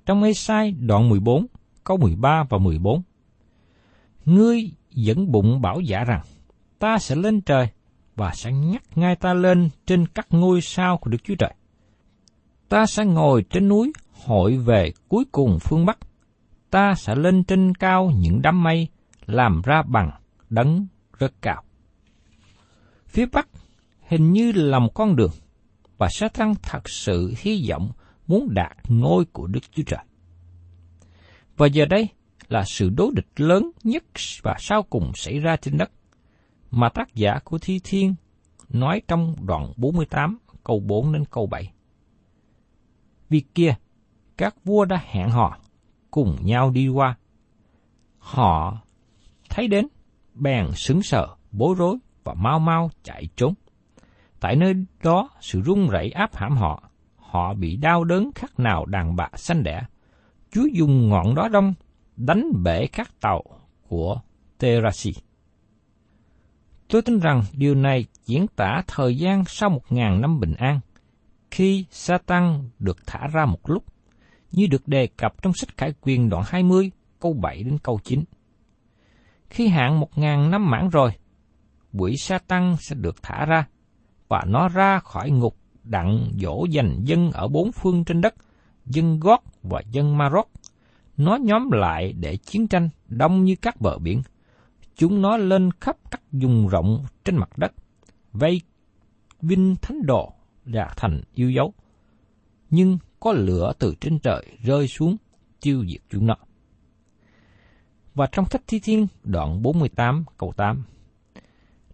Trong 0.06 0.24
Esai 0.24 0.72
đoạn 0.72 1.10
14, 1.10 1.46
câu 1.84 1.98
13 1.98 2.44
và 2.50 2.58
14. 2.58 3.02
Ngươi 4.26 4.72
dẫn 4.90 5.32
bụng 5.32 5.62
bảo 5.62 5.80
giả 5.80 6.04
rằng, 6.04 6.22
ta 6.80 6.98
sẽ 6.98 7.16
lên 7.16 7.42
trời 7.42 7.68
và 8.16 8.32
sẽ 8.34 8.52
nhắc 8.52 8.84
ngay 8.96 9.16
ta 9.16 9.34
lên 9.34 9.70
trên 9.86 10.08
các 10.08 10.28
ngôi 10.30 10.62
sao 10.62 10.98
của 10.98 11.10
Đức 11.10 11.24
Chúa 11.24 11.36
Trời. 11.36 11.54
Ta 12.70 12.86
sẽ 12.86 13.06
ngồi 13.06 13.46
trên 13.50 13.68
núi 13.68 13.94
hội 14.26 14.58
về 14.58 14.92
cuối 15.08 15.26
cùng 15.32 15.60
phương 15.62 15.86
Bắc. 15.86 15.98
Ta 16.70 16.94
sẽ 16.96 17.16
lên 17.16 17.44
trên 17.44 17.76
cao 17.76 18.12
những 18.16 18.42
đám 18.42 18.64
mây 18.64 18.88
làm 19.26 19.62
ra 19.66 19.82
bằng 19.82 20.12
đấng 20.50 20.88
rất 21.20 21.34
cao. 21.42 21.64
Phía 23.08 23.26
Bắc 23.26 23.48
hình 24.14 24.34
như 24.34 24.52
là 24.52 24.80
một 24.80 24.94
con 24.94 25.16
đường, 25.16 25.32
và 25.98 26.08
Satan 26.12 26.54
thật 26.62 26.90
sự 26.90 27.34
hy 27.38 27.70
vọng 27.70 27.92
muốn 28.28 28.54
đạt 28.54 28.78
ngôi 28.88 29.26
của 29.26 29.48
Đức 29.48 29.60
Chúa 29.72 29.84
Trời. 29.86 30.06
Và 31.58 31.68
giờ 31.68 31.86
đây 31.86 32.08
là 32.48 32.64
sự 32.64 32.90
đối 32.90 33.12
địch 33.16 33.28
lớn 33.36 33.72
nhất 33.84 34.04
và 34.42 34.56
sau 34.60 34.84
cùng 34.84 35.12
xảy 35.16 35.40
ra 35.40 35.56
trên 35.56 35.78
đất, 35.78 35.92
mà 36.72 36.90
tác 36.90 37.16
giả 37.16 37.40
của 37.44 37.58
Thi 37.58 37.80
Thiên 37.84 38.16
nói 38.70 39.02
trong 39.08 39.36
đoạn 39.46 39.74
48 39.78 40.38
câu 40.64 40.80
4 40.80 41.14
đến 41.14 41.24
câu 41.26 41.48
7. 41.48 41.74
Vì 43.30 43.44
kia, 43.56 43.76
các 44.38 44.56
vua 44.66 44.86
đã 44.86 45.02
hẹn 45.06 45.30
hò 45.30 45.58
cùng 46.12 46.38
nhau 46.42 46.72
đi 46.72 46.88
qua. 46.88 47.18
Họ 48.18 48.82
thấy 49.50 49.68
đến, 49.68 49.88
bèn 50.34 50.72
sững 50.76 51.04
sờ, 51.04 51.28
bối 51.52 51.76
rối 51.78 51.98
và 52.24 52.34
mau 52.34 52.60
mau 52.60 52.90
chạy 53.04 53.28
trốn. 53.36 53.54
Tại 54.44 54.56
nơi 54.56 54.74
đó, 55.04 55.30
sự 55.42 55.62
run 55.62 55.90
rẩy 55.90 56.12
áp 56.12 56.36
hãm 56.36 56.58
họ. 56.58 56.84
Họ 57.18 57.54
bị 57.54 57.76
đau 57.76 58.04
đớn 58.04 58.32
khác 58.36 58.60
nào 58.60 58.86
đàn 58.86 59.16
bà 59.16 59.30
sanh 59.36 59.64
đẻ. 59.64 59.82
Chúa 60.52 60.66
dùng 60.74 61.10
ngọn 61.10 61.36
đó 61.36 61.48
đông 61.48 61.74
đánh 62.16 62.52
bể 62.64 62.88
các 62.88 63.12
tàu 63.22 63.44
của 63.88 64.22
Terasi. 64.58 65.14
Tôi 66.88 67.02
tin 67.02 67.20
rằng 67.20 67.44
điều 67.54 67.76
này 67.76 68.06
diễn 68.26 68.46
tả 68.56 68.84
thời 68.88 69.18
gian 69.18 69.44
sau 69.46 69.70
một 69.70 69.92
ngàn 69.92 70.22
năm 70.22 70.40
bình 70.40 70.54
an, 70.54 70.80
khi 71.52 71.86
Satan 71.92 72.70
được 72.80 72.98
thả 73.08 73.28
ra 73.28 73.46
một 73.46 73.70
lúc, 73.70 73.84
như 74.52 74.68
được 74.68 74.88
đề 74.88 75.08
cập 75.08 75.42
trong 75.42 75.54
sách 75.54 75.78
Khải 75.78 75.94
Quyền 76.02 76.30
đoạn 76.30 76.44
20, 76.48 76.92
câu 77.20 77.34
7 77.34 77.64
đến 77.64 77.78
câu 77.84 78.00
9. 78.04 78.24
Khi 79.50 79.68
hạn 79.68 80.00
một 80.00 80.18
ngàn 80.18 80.52
năm 80.52 80.72
mãn 80.72 80.90
rồi, 80.90 81.12
quỷ 81.94 82.18
Satan 82.18 82.76
sẽ 82.80 82.96
được 82.96 83.24
thả 83.24 83.46
ra, 83.46 83.66
và 84.34 84.46
nó 84.48 84.70
ra 84.70 85.00
khỏi 85.00 85.32
ngục 85.32 85.58
đặng 85.84 86.32
dỗ 86.42 86.66
dành 86.70 87.02
dân 87.04 87.32
ở 87.32 87.48
bốn 87.48 87.72
phương 87.72 88.06
trên 88.06 88.22
đất, 88.22 88.36
dân 88.86 89.20
Gót 89.20 89.44
và 89.64 89.82
dân 89.92 90.18
Maroc. 90.18 90.50
Nó 91.18 91.36
nhóm 91.36 91.72
lại 91.72 92.14
để 92.14 92.38
chiến 92.38 92.68
tranh 92.68 92.90
đông 93.08 93.44
như 93.44 93.56
các 93.62 93.82
bờ 93.82 93.98
biển. 93.98 94.22
Chúng 94.96 95.22
nó 95.22 95.38
lên 95.38 95.70
khắp 95.82 95.98
các 96.12 96.22
vùng 96.32 96.68
rộng 96.68 97.06
trên 97.24 97.36
mặt 97.36 97.58
đất, 97.58 97.74
vây 98.32 98.62
vinh 99.42 99.76
thánh 99.82 100.06
đồ 100.06 100.34
là 100.66 100.94
thành 100.98 101.22
yêu 101.34 101.52
dấu. 101.52 101.74
Nhưng 102.70 102.98
có 103.20 103.32
lửa 103.32 103.74
từ 103.80 103.96
trên 104.02 104.20
trời 104.20 104.46
rơi 104.64 104.88
xuống, 104.88 105.18
tiêu 105.62 105.86
diệt 105.88 106.02
chúng 106.10 106.26
nó. 106.26 106.36
Và 108.16 108.28
trong 108.32 108.46
sách 108.46 108.62
Thi 108.68 108.80
Thiên 108.80 109.08
đoạn 109.24 109.62
48 109.62 110.26
câu 110.38 110.54
8 110.58 110.84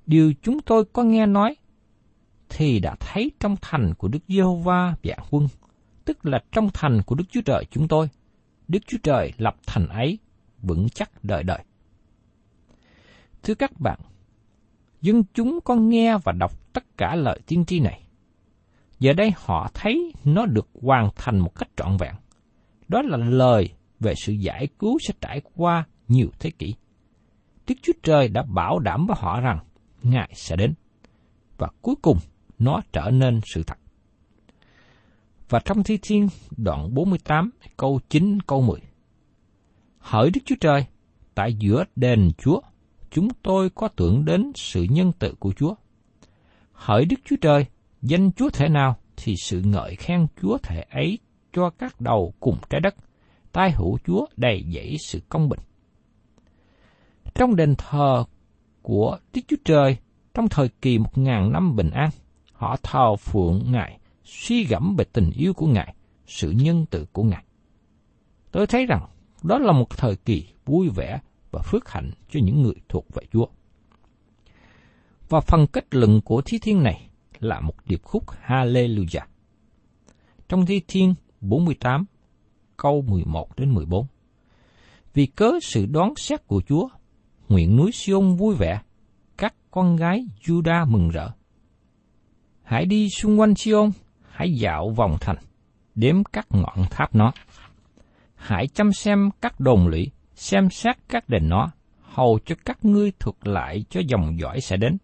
Điều 0.05 0.33
chúng 0.41 0.59
tôi 0.61 0.85
có 0.85 1.03
nghe 1.03 1.25
nói 1.25 1.55
thì 2.49 2.79
đã 2.79 2.95
thấy 2.99 3.31
trong 3.39 3.55
thành 3.61 3.93
của 3.97 4.07
Đức 4.07 4.19
Giê-hô-va 4.27 4.95
vạn 5.03 5.19
quân, 5.29 5.47
tức 6.05 6.25
là 6.25 6.39
trong 6.51 6.69
thành 6.73 7.01
của 7.05 7.15
Đức 7.15 7.23
Chúa 7.31 7.41
Trời 7.41 7.65
chúng 7.71 7.87
tôi. 7.87 8.09
Đức 8.67 8.79
Chúa 8.87 8.97
Trời 9.03 9.33
lập 9.37 9.55
thành 9.67 9.87
ấy 9.87 10.19
vững 10.61 10.89
chắc 10.89 11.23
đời 11.23 11.43
đời. 11.43 11.59
Thưa 13.43 13.53
các 13.53 13.79
bạn, 13.79 13.99
dân 15.01 15.23
chúng 15.33 15.59
có 15.65 15.75
nghe 15.75 16.17
và 16.17 16.31
đọc 16.31 16.73
tất 16.73 16.97
cả 16.97 17.15
lời 17.15 17.39
tiên 17.45 17.65
tri 17.65 17.79
này. 17.79 18.03
Giờ 18.99 19.13
đây 19.13 19.31
họ 19.37 19.69
thấy 19.73 20.13
nó 20.25 20.45
được 20.45 20.67
hoàn 20.81 21.09
thành 21.15 21.39
một 21.39 21.55
cách 21.55 21.69
trọn 21.77 21.97
vẹn. 21.97 22.15
Đó 22.87 23.01
là 23.01 23.17
lời 23.17 23.69
về 23.99 24.13
sự 24.15 24.33
giải 24.33 24.67
cứu 24.79 24.97
sẽ 25.07 25.13
trải 25.21 25.41
qua 25.55 25.85
nhiều 26.07 26.27
thế 26.39 26.51
kỷ. 26.51 26.75
Đức 27.67 27.75
Chúa 27.81 27.93
Trời 28.03 28.27
đã 28.27 28.43
bảo 28.43 28.79
đảm 28.79 29.07
với 29.07 29.17
họ 29.19 29.41
rằng 29.41 29.59
Ngài 30.03 30.31
sẽ 30.35 30.55
đến. 30.55 30.73
Và 31.57 31.67
cuối 31.81 31.95
cùng, 32.01 32.17
nó 32.59 32.81
trở 32.93 33.11
nên 33.11 33.41
sự 33.53 33.63
thật. 33.63 33.77
Và 35.49 35.59
trong 35.65 35.83
Thi 35.83 35.99
Thiên 36.01 36.27
đoạn 36.57 36.93
48 36.93 37.49
câu 37.77 37.99
9 38.09 38.39
câu 38.41 38.61
10. 38.61 38.79
Hỡi 39.97 40.29
Đức 40.29 40.41
Chúa 40.45 40.55
Trời, 40.59 40.85
tại 41.35 41.53
giữa 41.53 41.83
đền 41.95 42.29
Chúa, 42.37 42.61
chúng 43.11 43.27
tôi 43.43 43.69
có 43.69 43.87
tưởng 43.87 44.25
đến 44.25 44.51
sự 44.55 44.83
nhân 44.89 45.11
từ 45.19 45.33
của 45.39 45.53
Chúa. 45.57 45.75
Hỡi 46.71 47.05
Đức 47.05 47.15
Chúa 47.25 47.35
Trời, 47.41 47.65
danh 48.01 48.31
Chúa 48.31 48.49
thể 48.49 48.69
nào 48.69 48.97
thì 49.17 49.35
sự 49.43 49.61
ngợi 49.61 49.95
khen 49.95 50.27
Chúa 50.41 50.57
thể 50.57 50.81
ấy 50.89 51.19
cho 51.53 51.69
các 51.69 52.01
đầu 52.01 52.33
cùng 52.39 52.57
trái 52.69 52.81
đất, 52.81 52.95
tai 53.51 53.71
hữu 53.71 53.97
Chúa 54.05 54.25
đầy 54.37 54.65
dẫy 54.75 54.97
sự 55.07 55.19
công 55.29 55.49
bình. 55.49 55.59
Trong 57.35 57.55
đền 57.55 57.75
thờ 57.77 58.23
của 58.81 59.19
Đức 59.33 59.41
Chúa 59.47 59.57
Trời 59.65 59.97
trong 60.33 60.49
thời 60.49 60.69
kỳ 60.81 60.97
một 60.97 61.17
ngàn 61.17 61.51
năm 61.51 61.75
bình 61.75 61.89
an, 61.89 62.09
họ 62.59 62.75
thao 62.83 63.15
phượng 63.15 63.63
Ngài, 63.71 63.99
suy 64.23 64.63
gẫm 64.63 64.95
về 64.97 65.05
tình 65.13 65.31
yêu 65.35 65.53
của 65.53 65.67
Ngài, 65.67 65.95
sự 66.27 66.51
nhân 66.51 66.85
từ 66.89 67.05
của 67.13 67.23
Ngài. 67.23 67.43
Tôi 68.51 68.67
thấy 68.67 68.85
rằng 68.85 69.07
đó 69.43 69.59
là 69.59 69.71
một 69.71 69.97
thời 69.97 70.15
kỳ 70.15 70.47
vui 70.65 70.89
vẻ 70.89 71.19
và 71.51 71.61
phước 71.61 71.89
hạnh 71.89 72.11
cho 72.29 72.39
những 72.43 72.61
người 72.61 72.73
thuộc 72.89 73.05
về 73.13 73.23
Chúa. 73.33 73.45
Và 75.29 75.39
phần 75.39 75.67
kết 75.67 75.85
luận 75.91 76.21
của 76.21 76.41
thi 76.41 76.59
thiên 76.61 76.83
này 76.83 77.09
là 77.39 77.59
một 77.59 77.73
điệp 77.85 78.03
khúc 78.03 78.23
Hallelujah. 78.45 79.25
Trong 80.49 80.65
thi 80.65 80.81
thiên 80.87 81.15
48, 81.41 82.05
câu 82.77 83.01
11 83.01 83.57
đến 83.57 83.73
14. 83.73 84.07
Vì 85.13 85.25
cớ 85.25 85.51
sự 85.61 85.85
đoán 85.85 86.13
xét 86.15 86.47
của 86.47 86.61
Chúa, 86.67 86.89
nguyện 87.49 87.75
núi 87.75 87.91
Siôn 87.91 88.35
vui 88.35 88.55
vẻ, 88.55 88.81
các 89.37 89.55
con 89.71 89.95
gái 89.95 90.25
Juda 90.41 90.91
mừng 90.91 91.09
rỡ. 91.09 91.29
Hãy 92.69 92.85
đi 92.85 93.09
xung 93.09 93.39
quanh 93.39 93.55
Sion, 93.55 93.91
hãy 94.29 94.53
dạo 94.53 94.89
vòng 94.89 95.17
thành, 95.21 95.35
đếm 95.95 96.23
các 96.23 96.47
ngọn 96.49 96.85
tháp 96.89 97.15
nó. 97.15 97.31
Hãy 98.35 98.67
chăm 98.67 98.93
xem 98.93 99.29
các 99.41 99.59
đồn 99.59 99.87
lũy, 99.87 100.11
xem 100.35 100.69
xét 100.69 100.95
các 101.07 101.29
đền 101.29 101.49
nó, 101.49 101.71
hầu 102.01 102.39
cho 102.45 102.55
các 102.65 102.85
ngươi 102.85 103.11
thuộc 103.19 103.47
lại 103.47 103.85
cho 103.89 104.01
dòng 104.07 104.39
dõi 104.39 104.61
sẽ 104.61 104.77
đến. 104.77 104.97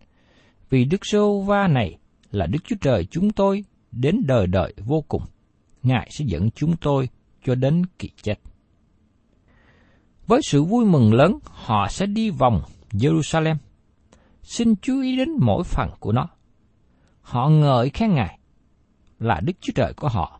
Vì 0.69 0.85
Đức 0.85 1.05
Sô 1.05 1.41
Va 1.41 1.67
này 1.67 1.97
là 2.31 2.45
Đức 2.45 2.59
Chúa 2.63 2.75
Trời 2.81 3.05
chúng 3.05 3.31
tôi 3.31 3.63
đến 3.91 4.21
đời 4.27 4.47
đời 4.47 4.73
vô 4.77 5.03
cùng. 5.07 5.23
Ngài 5.83 6.09
sẽ 6.11 6.25
dẫn 6.27 6.51
chúng 6.51 6.75
tôi 6.77 7.09
cho 7.45 7.55
đến 7.55 7.81
kỳ 7.99 8.09
chết. 8.21 8.35
Với 10.27 10.41
sự 10.43 10.63
vui 10.63 10.85
mừng 10.85 11.13
lớn, 11.13 11.39
họ 11.43 11.87
sẽ 11.89 12.05
đi 12.05 12.29
vòng 12.29 12.61
Jerusalem. 12.91 13.55
Xin 14.41 14.75
chú 14.75 15.01
ý 15.01 15.17
đến 15.17 15.29
mỗi 15.39 15.63
phần 15.63 15.89
của 15.99 16.11
nó. 16.11 16.27
Họ 17.25 17.49
ngợi 17.49 17.89
khen 17.89 18.13
Ngài 18.13 18.39
là 19.19 19.39
Đức 19.43 19.53
Chúa 19.61 19.73
Trời 19.75 19.93
của 19.93 20.07
họ, 20.07 20.39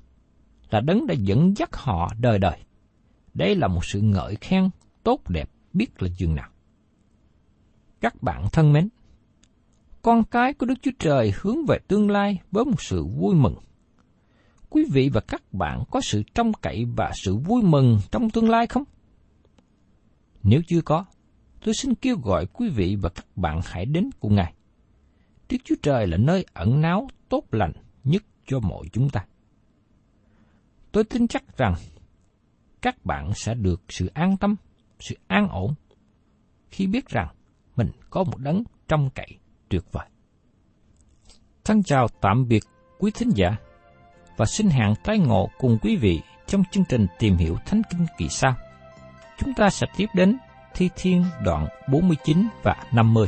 là 0.70 0.82
đấng 0.82 1.08
đã 1.08 1.14
dẫn 1.18 1.58
dắt 1.58 1.76
họ 1.76 2.12
đời 2.20 2.40
đời. 2.40 2.60
Đây 3.34 3.56
là 3.56 3.68
một 3.68 3.86
sự 3.86 4.02
ngợi 4.02 4.36
khen 4.36 4.70
tốt 5.04 5.30
đẹp 5.30 5.50
biết 5.74 6.02
là 6.02 6.10
dường 6.18 6.36
nào. 6.36 6.50
Các 8.02 8.24
bạn 8.24 8.48
thân 8.52 8.74
mến, 8.74 8.90
con 10.02 10.24
cái 10.24 10.54
của 10.54 10.66
Đức 10.66 10.74
Chúa 10.82 10.92
Trời 11.00 11.34
hướng 11.42 11.66
về 11.66 11.80
tương 11.88 12.10
lai 12.10 12.40
với 12.52 12.66
một 12.66 12.82
sự 12.82 13.06
vui 13.06 13.36
mừng. 13.36 13.56
Quý 14.70 14.86
vị 14.92 15.10
và 15.14 15.22
các 15.22 15.54
bạn 15.54 15.84
có 15.92 16.02
sự 16.02 16.24
trông 16.34 16.54
cậy 16.54 16.86
và 16.96 17.12
sự 17.14 17.36
vui 17.36 17.64
mừng 17.64 18.00
trong 18.12 18.30
tương 18.30 18.50
lai 18.50 18.68
không? 18.68 18.84
Nếu 20.44 20.62
chưa 20.68 20.82
có, 20.82 21.06
tôi 21.66 21.74
xin 21.74 21.96
kêu 21.96 22.18
gọi 22.24 22.46
quý 22.46 22.70
vị 22.70 22.96
và 22.96 23.10
các 23.10 23.26
bạn 23.36 23.60
hãy 23.64 23.86
đến 23.86 24.10
cùng 24.20 24.36
Ngài. 24.36 24.54
Đức 25.50 25.58
Chúa 25.64 25.76
Trời 25.82 26.08
là 26.08 26.18
nơi 26.18 26.46
ẩn 26.54 26.82
náu 26.82 27.08
tốt 27.30 27.44
lành 27.52 27.72
nhất 28.04 28.24
cho 28.46 28.60
mọi 28.60 28.86
chúng 28.92 29.10
ta. 29.10 29.26
Tôi 30.92 31.04
tin 31.04 31.28
chắc 31.28 31.58
rằng 31.58 31.74
các 32.82 33.06
bạn 33.06 33.32
sẽ 33.36 33.54
được 33.54 33.82
sự 33.90 34.12
an 34.14 34.38
tâm, 34.38 34.56
sự 35.00 35.16
an 35.28 35.48
ổn 35.48 35.74
khi 36.70 36.88
biết 36.88 37.10
rằng 37.10 37.28
mình 37.76 37.92
có 38.10 38.24
một 38.24 38.38
đấng 38.38 38.64
trong 38.88 39.10
cậy 39.16 39.38
tuyệt 39.70 39.84
vời. 39.92 40.06
Thân 41.64 41.84
chào 41.84 42.08
tạm 42.22 42.48
biệt 42.48 42.64
quý 43.00 43.12
thính 43.16 43.30
giả 43.36 43.56
và 44.38 44.46
xin 44.46 44.70
hẹn 44.70 44.94
tái 45.04 45.20
ngộ 45.20 45.50
cùng 45.58 45.78
quý 45.82 45.96
vị 45.96 46.22
trong 46.48 46.64
chương 46.72 46.84
trình 46.90 47.08
tìm 47.20 47.36
hiểu 47.36 47.58
Thánh 47.66 47.82
Kinh 47.90 48.06
kỳ 48.18 48.30
sau. 48.30 48.56
Chúng 49.38 49.54
ta 49.54 49.70
sẽ 49.70 49.88
tiếp 49.98 50.08
đến 50.16 50.38
Thi 50.74 50.90
Thiên 50.96 51.24
đoạn 51.44 51.68
49 51.92 52.48
và 52.64 52.76
50. 52.94 53.28